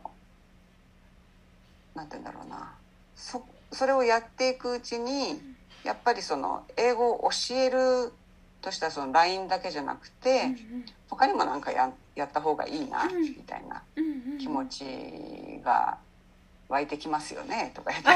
[1.95, 2.73] なんて言うんだろうな。
[3.15, 5.41] そそれをやっていくうちに
[5.83, 8.11] やっぱりその英語を教える
[8.61, 10.47] としたその LINE だけじゃなくて、う
[10.79, 13.21] ん他にもなんかややった方がいいな、うん。
[13.21, 14.37] みたいなうんうん。
[14.39, 15.99] 気持ちが
[16.69, 18.09] 湧いてきますよねとか言って。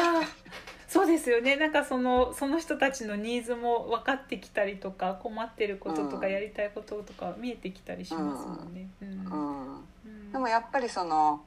[0.88, 1.58] そうですよね。
[1.58, 6.32] なんかそのその人たちのニーズも分かってきたりとか困ってることとかうん。
[6.32, 8.88] やりたいこととか見えてきたりしますもんね。
[9.02, 9.10] うん。
[9.10, 9.76] うん。
[10.06, 10.32] うん。
[10.32, 11.44] でもやっぱりその、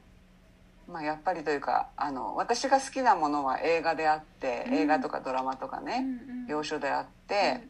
[0.87, 4.75] まあ、やっぱりというかあの私が好きなものは映画であって、うん。
[4.75, 6.47] 映画とかドラマとかうんね、うん。
[6.47, 7.63] 洋書であって、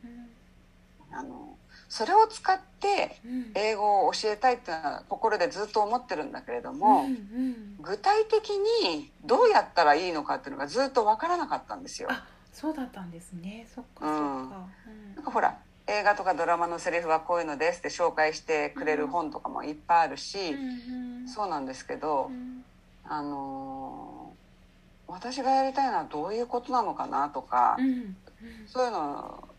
[1.11, 1.17] うん。
[1.17, 1.50] あの
[1.91, 3.51] それを使ってうん。
[3.55, 7.77] 英語を教えたいっていうのは心でずっと思ってるんだけれども、うんうん。
[7.81, 12.09] 具体的にどうやったらいいのかっていうのがずっと分からなかったんですよ。
[12.11, 13.67] あそうだったんですね。
[13.75, 14.69] そっかそっか。
[15.17, 21.29] なんかほら映画とかドラマのセリフはこういうのですって紹介してくれる本とかもいっぱいあるし、うんうん。
[21.29, 22.65] そうなんですけど、うん。
[23.05, 24.41] あのー
[25.13, 28.17] 私がやりたいのはどういうことなのかなとか、うんうん。
[28.69, 29.50] そういうのまあ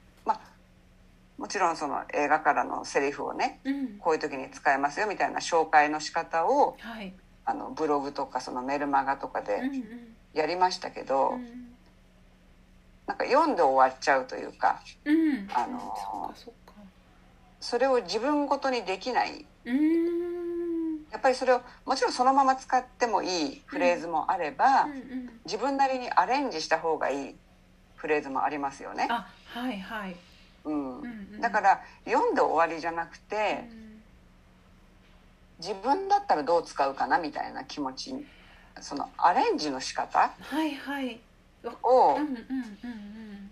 [1.41, 3.97] もちろんその映画からのセリフをねうん。
[3.97, 7.13] こういう時に使えますよみたいな紹介の仕方をはい。
[7.43, 9.83] あのブログとかそのメルマガとかでうんうん。
[10.35, 11.67] やりましたけど、うん
[13.07, 15.49] なんか読んで終わっちゃうというかうん。
[15.53, 16.51] あのー
[17.59, 19.45] それを自分ごとにできない。
[21.11, 25.29] やっぱりそれをもちろんそのまま使ってもいいフレーズもあれば、うんうん。
[25.45, 27.35] 自分なりにアレンジした方がいい
[27.95, 29.07] フレーズもありますよね。
[29.09, 30.15] あはいはい
[30.66, 30.99] うん。
[30.99, 31.41] うんうん。
[31.41, 33.66] だから読んで終わりじゃなくて
[35.59, 38.26] 自分だったらどう使うかなみたいな気持ち。
[38.80, 40.32] そのアレンジの仕方？
[40.39, 41.20] はいはい。
[41.84, 43.51] を、うんうんうんうん。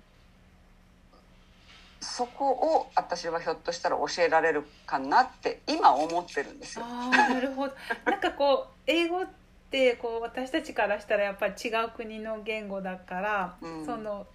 [2.01, 6.85] そこを私はひょっとしたら教えられるかなって今思ってるんですよ。
[6.85, 7.75] なるほど。
[8.09, 9.27] なんかこう英語っ
[9.69, 13.85] てこう私たちからしたらやっぱり違う国の言語だから、うん。
[13.85, 14.25] その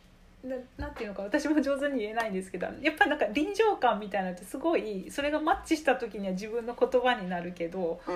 [0.78, 8.14] なていうのか私も上手に言えないんですけどやっぱりなんか臨場感みたいなのってすごいそれがマッチした時には自分の言葉になるけどうん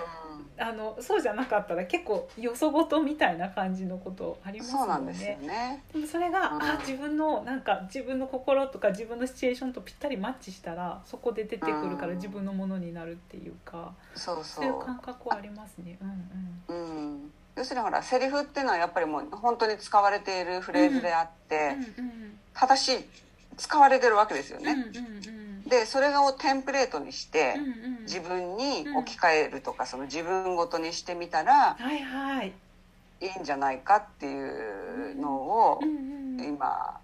[0.60, 5.38] あのそうじゃなかったら結構よそごとみたいな感じのことありますよね。
[5.40, 5.84] ね。
[5.92, 15.96] でもそれが、うんあ自分のなんか自分の心とか自分のシチュエーションとぴったりマッチしたらそこで出てくるからうん自分のものになるっていうか、そうそういうそ感覚はありますね。
[16.00, 16.08] うん
[16.68, 16.88] うんう。
[16.88, 17.32] うん。
[17.58, 23.04] 要するにほらセリフっていうのはやっぱりもう本当に使われているフレーズであって、うんうん正しい
[23.56, 24.72] 使われてるわけですよね。
[24.72, 25.38] うんうんうん
[25.68, 28.02] でそれをテンプレートにして、うんうん。
[28.02, 32.52] 自分に置き換えるとか、その自分ごとにしてみたらはいはい。
[33.20, 36.98] いいんじゃないかっていうのをうんうん今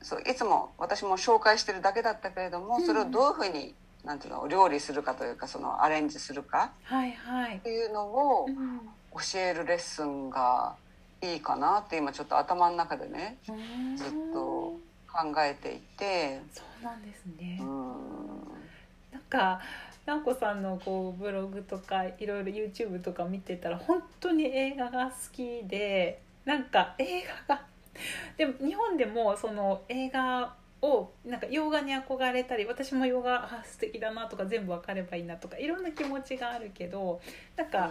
[0.00, 2.86] そういつも私も紹介してるだけだったけれどもうん。
[2.86, 3.74] それをどういうふうに
[4.04, 7.56] なんていうの料理するかというかそのアレンジするかはいはい。
[7.58, 7.60] っ。
[7.60, 8.80] ていうのをうん
[9.14, 10.74] 教えるレッスンが
[11.20, 13.96] いいかなって今ちょっと頭の中でねうん。
[13.96, 14.40] ずっと
[15.12, 16.40] 考えていて。
[16.52, 17.58] そうなんですね。
[17.60, 17.68] うん。
[19.12, 19.60] なんか
[20.06, 27.62] 直子さんのこうブログとかいろいろ YouTube とか見てたら本当に映画が好きでなんか映画が
[28.36, 37.20] でも日本でもその映画をなんか洋画に憧れたり私も洋画あ素敵だなとか全部わかればいいなとかいろんな気持ちがあるけど
[37.56, 37.90] なんか、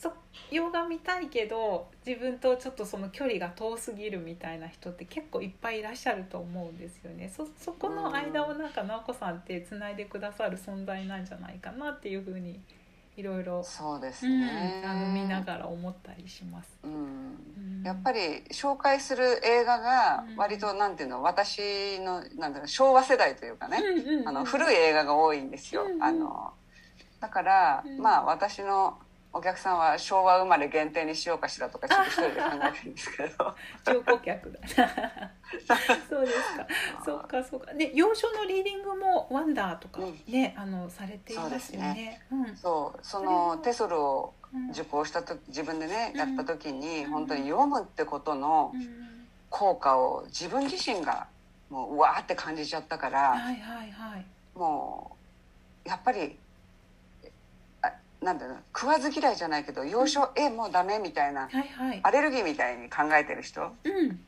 [0.00, 0.12] そ
[0.50, 7.32] 洋画見たいけど自分とちょっとその距離が遠すぎるみたいな人って結構いっぱいいらっしゃると思うんですよね。
[7.34, 12.60] そそこの間をなんか直子さんってつないでくださる存在なんじゃないかなっていうふうに
[13.16, 16.78] いろいろそうですうんね、あの見ながら思ったりします。
[16.84, 16.92] うん。
[16.92, 16.96] う
[17.80, 17.82] ん。
[17.82, 24.28] やっぱり紹介する映画が割となんていうの私のなんだろう昭和世代というかね、うんうんうん。
[24.28, 25.82] あの古い映画が多いんですよ。
[25.82, 26.02] うんうん。
[26.04, 26.52] あの
[27.18, 27.98] だから、うん。
[27.98, 28.98] まあ私の
[29.32, 33.54] お客さんは昭和生まれ限定にしようかしらとかちょっと一人で考えてるんですけど。
[33.84, 34.58] 上顧客だ。
[36.08, 36.66] そうですか。
[37.04, 37.74] そうかそうか。
[37.74, 42.22] で洋書のリーディングもワンダーとかね、あのされていますよね。
[42.30, 42.56] うん。
[42.56, 44.70] そうそのテソルをうん。
[44.70, 46.18] 受講したと自分でねうん。
[46.18, 47.10] やった時にうん。
[47.12, 49.28] 本当に読むってことのうん。
[49.50, 51.26] 効果を自分自身が
[51.70, 54.26] もううわーって感じちゃったからはいはいはい。
[54.54, 55.16] も
[55.84, 56.47] うやっぱりあ
[58.22, 62.00] なんだろう食わず嫌いじゃないけど洋書えもうダメみたいなはいはい。
[62.02, 64.20] アレルギーみたいに考えてる人うん。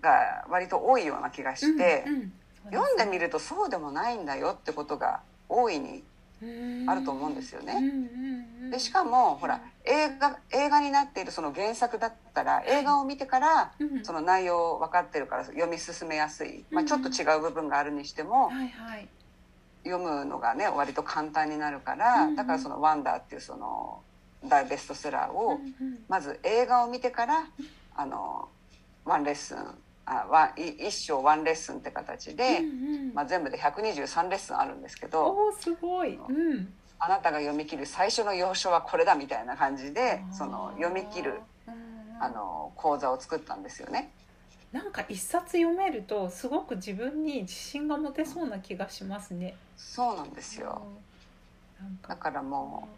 [0.00, 2.32] が割と多いような気がしてうんうん。
[2.72, 6.02] 読んでみるとそうでもないんだよってことが大いに
[6.88, 7.74] あると思うんですよね。
[7.74, 19.08] うんうんうんでしかもほら映画映画になっているその原作だったら映画を見てからうんその内容分かってるから読み進めやすい、まあ、ちょっと違う部分があるにしてもはいはい
[19.88, 24.02] 読むのがね割と簡単になるからうんだからその「ワンダー」っていうその
[24.44, 25.98] 大ベストセラーをうんうん。
[26.08, 27.44] まず映画を見てから
[27.94, 28.48] あの
[29.04, 29.58] ワンレッスン
[30.04, 33.14] あワンい一章ワンレッスンって形で、うんうん。
[33.14, 36.16] まあ、全部で123レッスンあるんですけどおーすごい。
[36.16, 36.72] うん。
[36.98, 44.10] あなたが読み切る最初の要所はこれだみたいな感じでその読み切るうんあの講座を作ったんですよね。
[44.72, 49.56] なんか一冊読めるとすごく自分に自信が持てそうな気がしますね。
[49.76, 50.82] そうなんですよ。
[52.02, 52.08] か。
[52.08, 52.88] だからも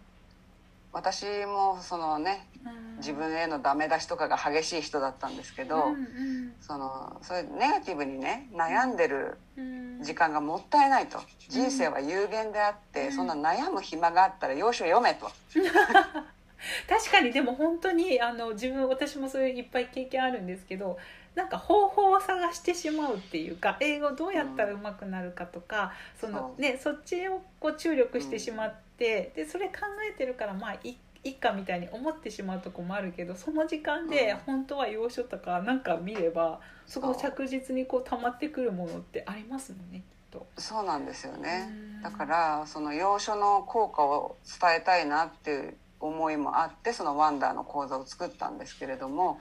[0.93, 2.89] 私もそのねうん。
[2.99, 10.03] 自分へのダメ出しとかが激しい人だったんですけど、うんそのそれネガティブにね悩んでるうん。
[10.03, 11.19] 時間がもったいないと。
[11.49, 13.13] 人生は有限であって、うん。
[13.13, 15.31] そんな悩む暇があったら要所読めと、
[16.89, 20.99] 確かにでも本当にあの自分私もそういういっぱい経験あるんですけど
[21.35, 29.75] なんか方法を探してしまうっていうか英語どうやったらうまくなるかとか、そのそうねそっちをこう注力してしまって、でそれ考
[30.13, 34.37] えてるからまあいいっかみたいに思ってしまうとこもあるけどその時間でうん。
[34.39, 40.47] 本当は要所とかなんか見ればそこ着実にこう溜まってくるものってありますもんねきっと。
[40.57, 41.69] そうなんですよね。
[41.69, 42.03] うん。
[42.03, 49.41] だからその要所の効果を伝えたいなっていう思いもあってそのワンダーの講座を作ったんですけれども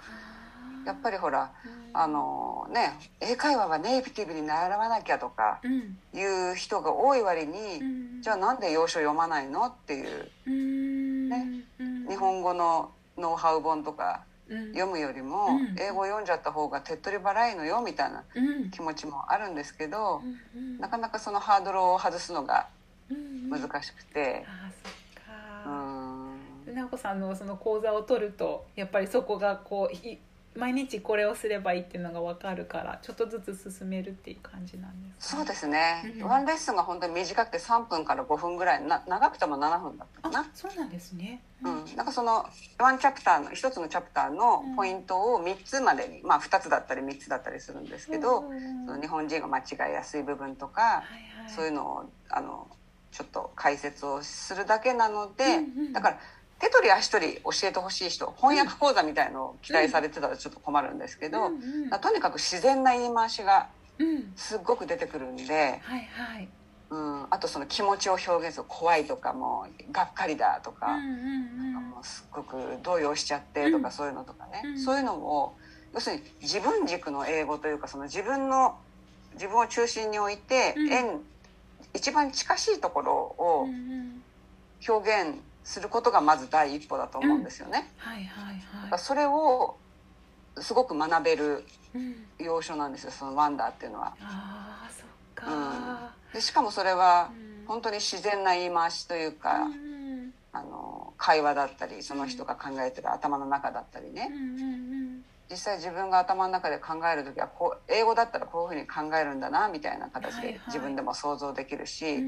[0.88, 1.52] やっぱりほら
[1.94, 5.98] あのね英会話はネイティブに習わなきゃとかうん。
[6.18, 6.24] い
[6.54, 7.84] う人が多い割に、う
[8.20, 8.22] ん。
[8.22, 11.30] じゃあなんで要所読まないのっていううん。
[11.30, 11.46] ね。
[11.80, 12.08] うん。
[12.08, 14.68] 日本語のノウハウ本とかうん。
[14.74, 15.76] 読むよりもうん。
[15.78, 18.72] 英語読んじゃった方が手っ取り早いのよみたいなうん。
[18.72, 20.22] 気持ちもあるんですけど
[20.56, 22.68] うんなかなかそのハードルを外すのが
[23.10, 24.46] うん難しくて。
[25.66, 25.70] うか。
[25.70, 26.38] ん。
[26.74, 30.20] 直子さんのその講座を取るとやっぱりそこがこうい
[30.58, 40.49] 毎日これをすればいいっていうのが分かるからちょっとずつ進めるっていう感じなんですか、そうですね、うんワンレッスンが本当に短くて3分から5分ぐらいな長くても7分だったかあな。
[40.53, 41.41] そうなんですね。
[41.64, 42.45] うん、なんかその
[42.80, 48.43] ワンチャプターの一つのチャプターのポイントを3つまでに、まあ2つだったり3つだったりするんですけど、
[48.86, 52.68] その日本人が間違いやすい部分とか、はいはい、そういうのをあの
[53.12, 55.93] ちょっと解説をするだけなので、うんうん。
[55.93, 56.20] だから
[56.68, 61.53] 手取り足取り教えてほしい人翻訳講座みたいのを期待されてたらちょっと困るんですけど、うん。
[61.53, 64.34] うんとにかく自然な言い回しがうん。
[64.36, 65.43] すっごく出てくるんで、
[65.82, 66.49] はいはい。
[66.89, 71.89] うん、あとその気持ちを表現する怖いとかもがっかりだとか,、うんうんうん。
[71.89, 73.91] もうすっごく動揺しちゃってとか、うん。
[73.91, 74.80] そういうのとかね、うん。
[74.80, 75.55] そういうのを
[75.93, 78.76] 要するに自分軸の英語というかその自分の
[79.34, 80.89] 自分を中心に置いて、うん。
[80.91, 81.22] 円
[81.93, 84.24] 一番近しいところをうんうん。
[84.88, 87.91] 表現することがまず第一歩だと思うんですよね。
[87.97, 89.76] はいはいはだからそれを
[90.57, 91.97] すごく学べるい。
[91.97, 94.15] うん、要所なんですよその「ワンダー」っていうのは。
[94.22, 96.13] ああそっか。
[96.34, 104.97] でしかもそれはうん本当に自然な言い回しというか、うんあの会話だったりその人が考えてる頭の中だったりね、うんうん
[105.50, 112.24] 実際自分が頭の中で考える時はこう英語だったらこういうふうに考えるんだなみたいな形で自分でも想像できるし、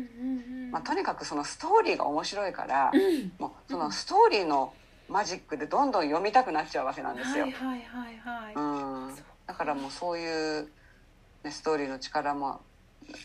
[0.71, 3.33] まあ、とにかくそのストーリーが面白いから、うん。
[3.37, 4.73] もうそのストーリーの
[5.07, 7.45] マジックでどんどん読みたくなっちゃうわけなんですよ。
[7.45, 8.53] はいはいはいはい。
[8.55, 9.15] うん。
[9.15, 9.33] そっか。
[9.47, 10.69] だからもうそういう、
[11.43, 12.61] ね、ストーリーの力も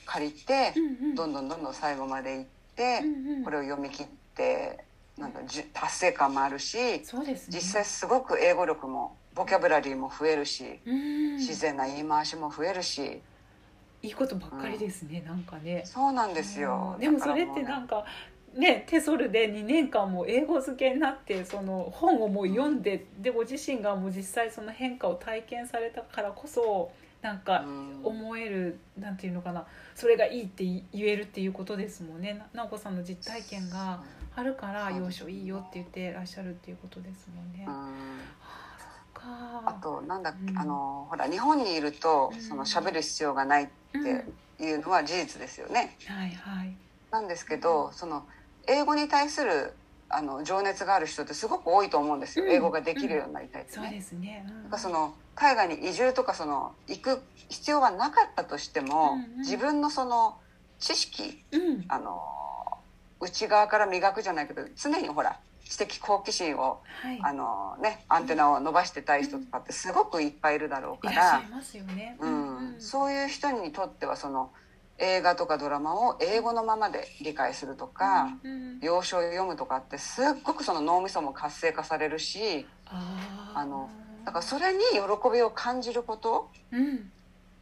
[0.06, 0.72] 借りて、
[1.14, 3.02] どんどんどんどん最後まで行って、
[3.44, 4.84] これを読み切って
[5.18, 7.56] なんかじゅ達成感もあるしそうですね。
[7.56, 11.36] 実際すごく英語力もボキャブラリーも増えるし、うん。
[11.36, 13.20] 自然な言い回しも増えるし。
[14.02, 15.82] いいことばっかりですね、なんかね。
[15.84, 16.92] そうなんですよ。
[16.94, 18.04] うんでもそれってなんか
[18.54, 28.00] ねテソルで2年間も英語漬けになってその本をもう読んででご自身がもう実際その変化を体験されたからこそなんかうん。
[28.04, 29.66] 思える、なんていうのかな。
[29.94, 32.34] それがいいって言えるっていうことですもんね。
[32.34, 34.02] な直子さんの実体験が
[34.36, 37.64] あるから要所いいよって言ってらっしゃるっていうことですもんね。
[37.66, 38.34] あうん
[39.66, 40.58] あとなんだっけ、うん。
[40.58, 42.40] あのほら日本にいるとうん。
[42.40, 44.02] その喋る必要がないっうん。
[44.58, 45.96] ていうのは事実ですよね。
[46.06, 46.76] はいはい。
[47.10, 48.24] なんですけどその
[48.66, 49.74] 英語に対する
[50.08, 52.50] あの情熱がある人ってすごく多いと思うんですよ、うん。
[52.52, 53.90] 英語ができるようになりたいってそうね。
[53.90, 54.44] ですね。
[54.48, 54.62] うん。
[54.62, 59.38] なんかその海外に移住とかその行く必要はなかったとしても、うんうん。
[59.40, 60.36] 自分のその
[60.78, 61.84] 知識うん。
[61.88, 62.20] あの
[63.20, 67.18] 内側から磨くじゃないけど常にほら知的好奇心をはい。
[67.22, 71.42] あの、ね、アンテナを伸ばしてたい人とかってすごくいっぱいいるだろうから。
[72.20, 72.80] うん。
[72.80, 74.50] そういう人にとってはその
[74.98, 82.66] 映画とかドラマを英語のままで理解するとか、うん要所を読むとかってすっごくその脳みそも活性化されるし
[83.54, 83.88] あの
[84.26, 84.98] だからそれに喜
[85.32, 87.10] びを感じることうん。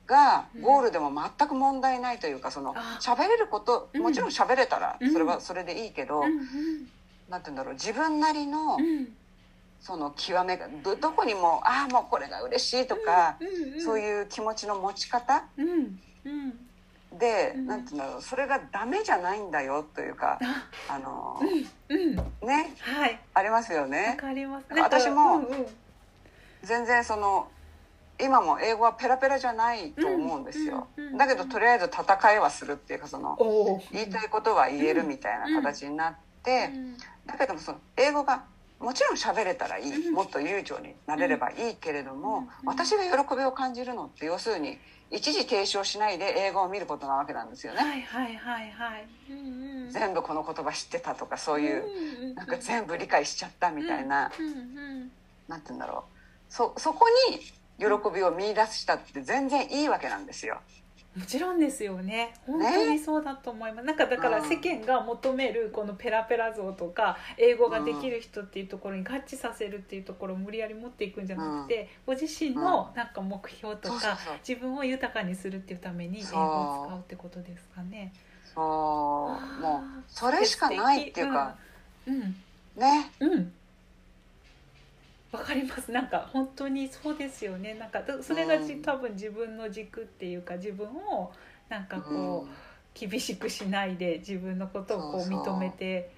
[0.06, 0.62] がうん。
[0.62, 4.02] ゴールでも全く問題ないというかそのあ喋れることうん。
[4.02, 5.12] もちろん喋れたらうん。
[5.12, 6.28] それはそれでいいけど、うん
[7.32, 9.08] なんて言うんだろう自分なりのうん。
[9.84, 15.42] その極めがどどこにもああもうこれが嬉しいとか、うんそういう気持ちの持ち方？
[15.56, 17.18] うんうん。
[17.18, 17.66] で、うん。
[17.66, 21.36] なんて言うんだろうそれがダメじゃないんだよというかああの
[21.90, 22.14] うんうん。
[22.46, 23.18] ねはい。
[23.34, 24.16] ありますよわね。
[24.20, 24.66] かります。
[24.68, 25.66] なんか私もうんうん。
[26.62, 27.48] 全然その
[28.20, 31.18] 今も英語はペラペラじゃないと思うんですよ、うんうんうん。
[31.18, 33.36] だけどとりあえず戦いはするっていうかその
[33.90, 36.96] 言いたいことは言えるみたいな形になって、うん
[37.26, 38.44] だけどもその英語が
[38.80, 40.14] もちろん喋れたらいい、うん。
[40.14, 42.68] もっと悠長になれればいいけれども、うん。
[42.68, 44.78] 私が喜びを感じるのって要するに
[45.10, 47.78] 一時停止をしないで英語を見ることなわけなんですよね。
[47.80, 49.06] はいはいはいはい。
[49.30, 49.90] うんうん。
[49.92, 54.50] 全部この言葉知ってたとかそういう、うんうんなんか全部理解しちゃったみたいな、うんう
[55.04, 55.12] ん。
[55.48, 56.52] なんて言うんだろう。
[56.52, 57.38] そそこに
[57.78, 60.60] 喜びを見出したって全然いいわけなんですよ。
[61.14, 62.34] もちろんですよね。
[62.46, 64.48] 本当にそうだと思います、なんかだからうん。
[64.48, 78.14] 世間が求めるこのペラペラ像とか英語ができる人っていうところに合致させるっていうところを無理やり持っていくんじゃなくて、ご自身のなんか目標とか自分を豊かにするっていうために英語を使うってことですかね。
[78.54, 78.64] そう。
[78.64, 82.20] もあうそれしかないっていうか、ーうん。
[82.80, 83.32] ねうん。
[83.32, 83.52] うん
[85.32, 85.90] わかります。
[85.90, 87.74] なんか本当にそうですよね。
[87.74, 88.82] なんかだそれがじ、うん。
[88.82, 91.32] 多分自分の軸っていうか自分を
[91.68, 92.48] なんかこう、うん。
[92.94, 96.12] 厳しくしないで自分のことをこう認めて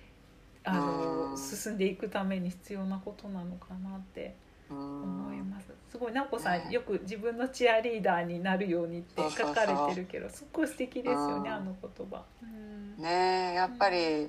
[0.65, 1.39] あの、うん。
[1.39, 4.35] 進んでいくために必要なことなのかなって
[4.69, 5.67] 思いうんます。
[5.93, 6.73] すごい直子さん、ね。
[6.73, 11.55] よく自分のチアリーダーになるようにって書かれてるけどすごい素敵ですよね、うん。
[11.55, 12.25] あの言葉。
[12.43, 12.97] うん。
[13.01, 14.29] ねえやっぱり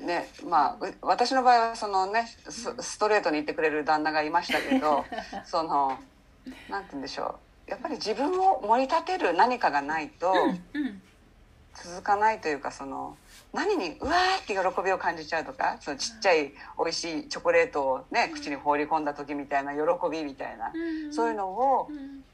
[0.00, 5.04] ねまあう私の場合はそのねスストレートに言ってくれる旦那がいましたけど
[5.44, 5.98] その
[6.68, 7.70] なんて言うんでしょう。
[7.70, 10.32] やっぱり自分を盛り立てる何かがないと
[11.74, 13.18] 続かないというかその
[13.52, 19.80] 何にうわーって喜びを感じちゃうとかそのちっちゃい美味しいチョコレートをね口に放り込んだ時みたいな喜
[20.10, 22.24] びみたいなうんそういうのをうん。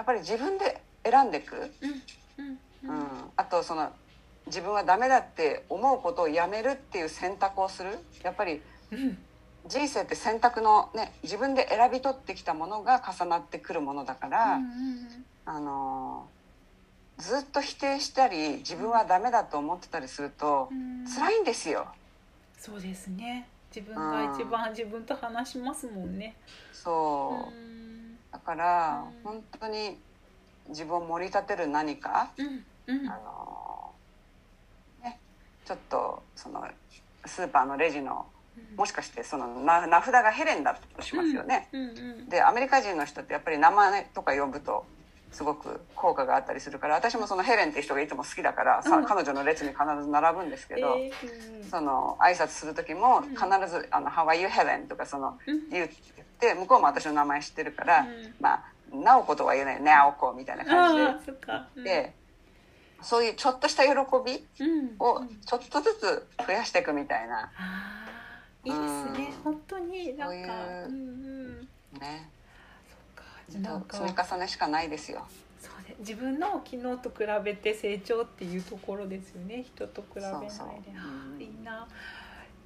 [0.00, 1.70] やっぱり自分で選んでいく。
[2.82, 3.92] うん、あとその
[4.50, 7.98] 自分はダメだって思うことをやめるっていう選択をする？
[8.22, 8.60] やっぱり
[8.92, 9.18] うん。
[9.68, 16.40] 人生って選択のね自分で選び取ってきたものが重なってくるものだから、うんあのー
[17.22, 21.04] ずっと否定したり自分はダメだと思ってたりするとうん。
[21.04, 21.86] 辛いんですよ。
[22.56, 23.46] そうですね。
[23.74, 26.34] 自分が一番自分と話しますもんね。
[26.72, 27.54] そう。
[27.54, 28.16] うん。
[28.32, 29.22] だからうん。
[29.22, 29.98] 本当に
[30.70, 32.64] 自分を盛り立てる何か、うん。
[32.86, 33.06] うん。
[33.06, 33.59] あの
[35.70, 36.66] ちょっとその
[37.24, 38.26] スーパーのレジの
[38.76, 41.68] もしかしてその名名札がヘレンだとしますよね。
[42.28, 44.84] でアメリカ人の人ってやっぱり名前とか呼ぶと
[45.30, 49.04] すごく効果があったりするから私もそのヘレンって人がいつも好きだから、さうん。
[49.04, 51.70] 彼女の列に必ず並ぶんですけど、えーうん。
[51.70, 53.28] その挨拶する時もん。
[53.28, 53.38] 必
[53.68, 55.68] ず「あの How are you Helen?」とかそのうん。
[55.70, 55.88] 言っ
[56.40, 58.34] て向こうも私の名前知ってるから、うん。
[58.40, 61.20] まあ「直子」とは言えない「直子」みたいな感
[61.76, 62.14] じで
[63.02, 63.90] そういうちょっとした喜
[64.24, 65.40] びうんをうん。
[65.40, 67.50] ちょっとずつ増やしていくみたいな。
[68.64, 68.82] いいです
[69.18, 69.34] ね。
[69.36, 69.42] うん。
[69.42, 70.94] 本当になんかそういううん
[71.94, 72.00] うん。
[72.00, 72.30] ね、
[72.88, 72.96] そ
[73.56, 73.96] っかなんか。
[73.96, 75.26] 積み重ねしかないですよ。
[75.60, 79.62] そうで自分の昨日と比べて成長っていうところですよね。
[79.62, 80.40] 人と比べない
[81.38, 81.44] で。
[81.44, 81.86] いいな。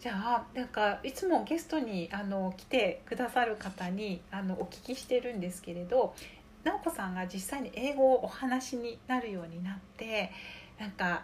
[0.00, 6.14] じゃあなんかいつもゲストにあの来てくださる方にあのお聞きしてるんですけれど
[6.64, 10.32] 直子さんが実際に英語をお話しになるようになって
[10.78, 11.22] なんか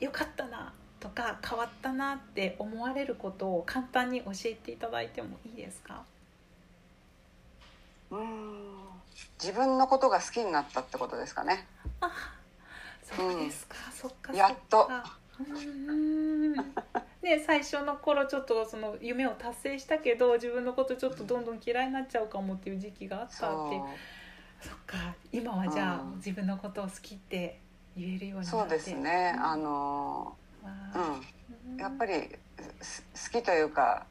[0.00, 6.02] よかったなとか変わったなって思われることを簡単に教えていただいてもいいですか？
[8.10, 8.74] うーん。
[9.40, 11.66] 自分のことが好きになったってことですかね。
[12.00, 12.10] あ
[13.02, 14.88] そうですか、そっかやっと。
[15.38, 16.54] うん。
[16.54, 16.62] ね
[17.46, 23.82] 最初の頃ちょっとその夢を達成したけど自分のことちょっとどんどん嫌いになっちゃうかもっていう時期があったっていう
[24.64, 25.14] そそっか。
[25.32, 26.16] 今はじゃあ、うん。
[26.16, 27.60] 自分のことを好きって
[27.96, 29.36] 言えるようになってうそうですね。
[29.38, 31.76] あのうん。
[31.76, 32.28] やっぱり、り
[32.80, 34.06] す好きというか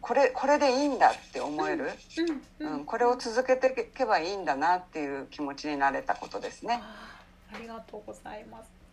[0.00, 1.90] これこれでいいんだって思える、
[2.60, 2.72] うん。
[2.72, 2.84] うん。
[2.84, 6.80] これを続けていけばいいんだなっていう気持ちになれたことですね。
[6.82, 7.14] あ。
[7.64, 8.84] りがとうございます。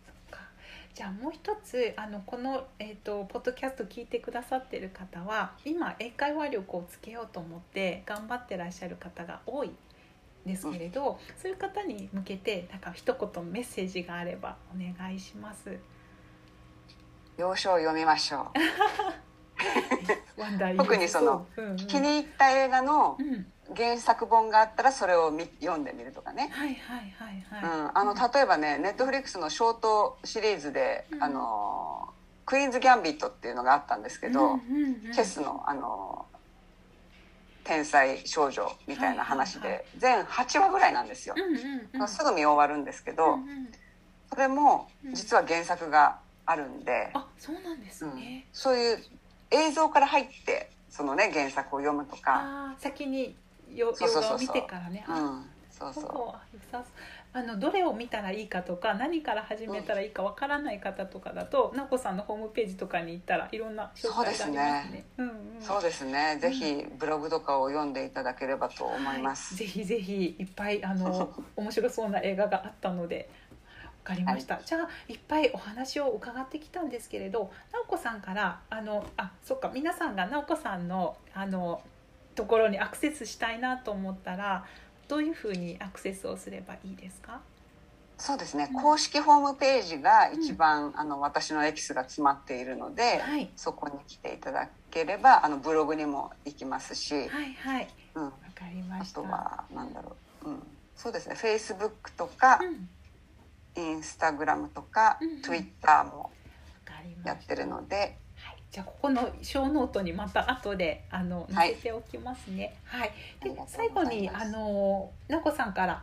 [0.94, 9.76] じゃあもう一つあのこの、えー、とポッドキャスト聞いてくださってる方は今英会話力をつけようと思って頑張ってらっしゃる方が多いん
[10.46, 15.78] ですけれど、そういう方に向けてなんか一言メッセージがあればお願いします。
[17.38, 18.52] 要所を読みましょ
[20.36, 21.76] ワンダー特にその、うんうんう。
[21.76, 26.50] 気に入った映画のうん、原作本があったらそれを見読んでみるとかね。
[26.52, 32.08] はいはいはいうんはい。、あの例えばねネットフリックスのショートシリーズで、うんあの
[32.44, 36.26] クイーンズ・ギャンビットっていうのがあったんですけど、うんうんうんチェスのあの
[37.64, 41.34] 天才少女みたいな話で、全8話ぐらいなんですよ、
[42.06, 43.38] すぐ見終わるんですけど、
[44.30, 45.14] それもうん。
[45.14, 48.16] 実は原作があるんで、あそうなんですうん。
[48.16, 48.46] ね。
[48.52, 48.98] そういう
[49.50, 53.36] 映像から入ってそのね原作を読むとか、ああ先に
[53.74, 54.28] よそうそうそうそう。
[54.28, 55.04] 動画を見てからね。
[55.08, 56.04] うあん、そうそう。
[56.04, 56.12] そう
[56.56, 56.82] 良さそう
[57.34, 65.04] あのどれを見たらいいかとか何から始めたらいいかわからない方とかだと、なこさんのホームページとかに行ったらいろんな紹介がありますね。
[65.16, 65.34] うんうん。
[65.60, 69.64] そうですね、ぜひブログとかを読んでいただければと思います、はい。
[69.64, 73.30] ぜひぜひいっぱいあの 面白そうな映画があったので。
[74.04, 81.80] わかりました、じゃあいっぱいお話を伺ってきたんですけれど直子さんからあのあそっか皆さんが直子さんのあの
[82.34, 84.64] ところにアクセスしたいなと思ったら
[85.12, 87.42] どういうふうにアクセスをすればいいですか？
[88.16, 88.80] そうですね、うん。
[88.80, 93.50] 公式ホームページが一番、あの私のエキスが詰まっているので、はい。
[93.54, 97.88] そこに来ていただければあのブログにも行きますし、はいはい。
[98.14, 99.20] うん、わかりまあした。
[99.20, 100.16] とはなんだろ
[100.46, 100.62] う、うん、
[100.96, 101.34] そうですね。
[101.34, 102.88] フェイスブックとか、うん
[103.74, 106.30] インスタグラムとか、うんツイッターも
[107.26, 108.16] やってるので、はい、
[108.72, 112.74] じゃあここのショーノートにまた後であのはい載せておきますね。
[112.84, 113.12] はい。
[113.42, 116.02] でありがと最後にあのなおこさんから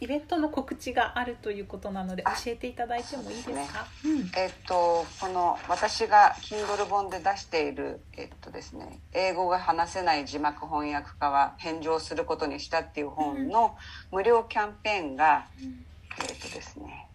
[0.00, 3.86] イベントの告知があるということなので教あえていただいてもいいですか？
[4.02, 13.76] そうえっとこの私が Kindle 本で出しているえっとですね英語が話せない字幕翻訳家は返上することにしたっていう本の
[14.10, 15.84] 無料キャンペーンが、うん
[16.18, 17.08] えっとですね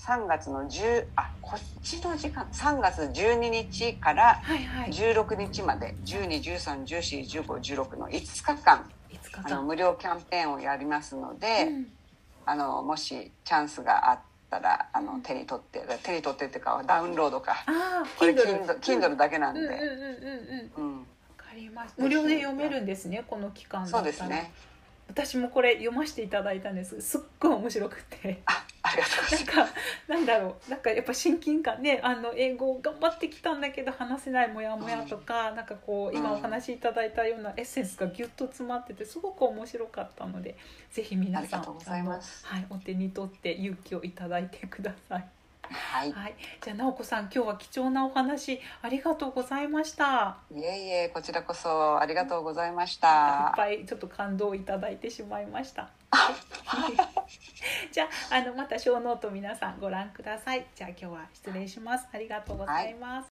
[0.00, 4.90] 3月の10あこっちの時間3月12日からはいはい。
[4.90, 8.10] 16日まで1213141516の5
[8.42, 8.90] 日間
[9.44, 11.86] あの無料キャンペーンをやりますので、うん
[12.46, 14.18] あのもしチャンスがあっ
[14.50, 20.96] たらあのうん手に取って手に取ってっていうかダウンロードかああ、これ Kindle Kindle, だけなんうんうんうんで、うんうん。
[20.96, 21.06] わうん
[21.36, 22.02] かりました。
[22.02, 24.02] 無料で読めるんですねこの期間そら。
[24.02, 24.52] うですね
[25.08, 27.00] 私もこれ読ませていただいたんです。
[27.02, 28.40] すっごい面白くて。
[28.46, 29.74] あありがとうござないんます。
[29.74, 30.70] かなんだろう。
[30.70, 32.00] なんかやっぱ親近感ね。
[32.02, 36.38] あの英語を頑張ってきたんだけど話せないモヤモヤとか、なんかこう今うん。
[36.38, 40.56] お話しいただいたようなエッセンスがギュッと詰まっててすごく面白かったので
[40.90, 45.24] ぜひ皆さんはい、お手に取って勇気をいただいてください。
[45.72, 46.12] はい。
[46.12, 50.38] はい、じゃあ直子さん今日は貴重なお話ありがとうございました。
[50.54, 55.90] いえいえこちらこそありがとうございましいたっぱいちょっと感動をいただいてしまいました。
[57.92, 60.66] じゃああのまた小ノート皆さんご覧ください。
[60.74, 62.08] じゃあ今日は失礼します。
[62.12, 63.30] ありがとうございます。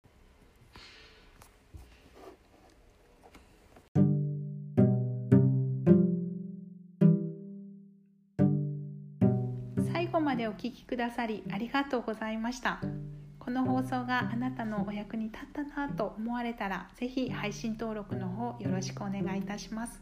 [9.91, 12.81] 最後までお聞きくださりありがとうございました。
[13.39, 20.01] この放送があなたのお役に立ったなと思われたら、ぜひ配信登録の方よろしくお願いいたします。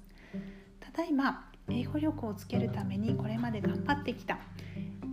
[0.80, 4.40] ただいま英語力をつけるためにこれまで頑張ってきた。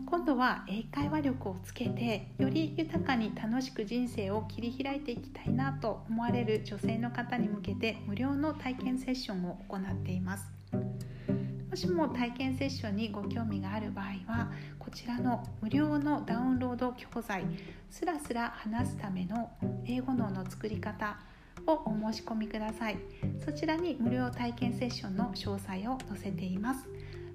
[0.07, 10.53] 今度は英会話力をつけてより豊かに楽しく人生を切り開いていきたいなと思われる女性の方に向けて無料の体験セッションを行っています。
[11.69, 17.45] もしも体験セッションにご興味がある場合はこちらの無料のダウンロード教材
[17.91, 19.51] 「スラスラ話すための
[19.85, 21.19] 英語脳の作り方」
[21.67, 22.99] をお申し込みください。
[23.45, 26.89] そちらに無料体験セッションの詳細を載せています。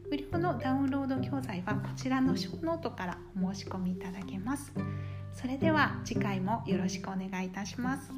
[0.10, 4.73] 無料のダウンロード教材はこちらのショーノートからお申し込みいただけます。
[5.34, 8.11] それでは次回もよろしくお願いいたします。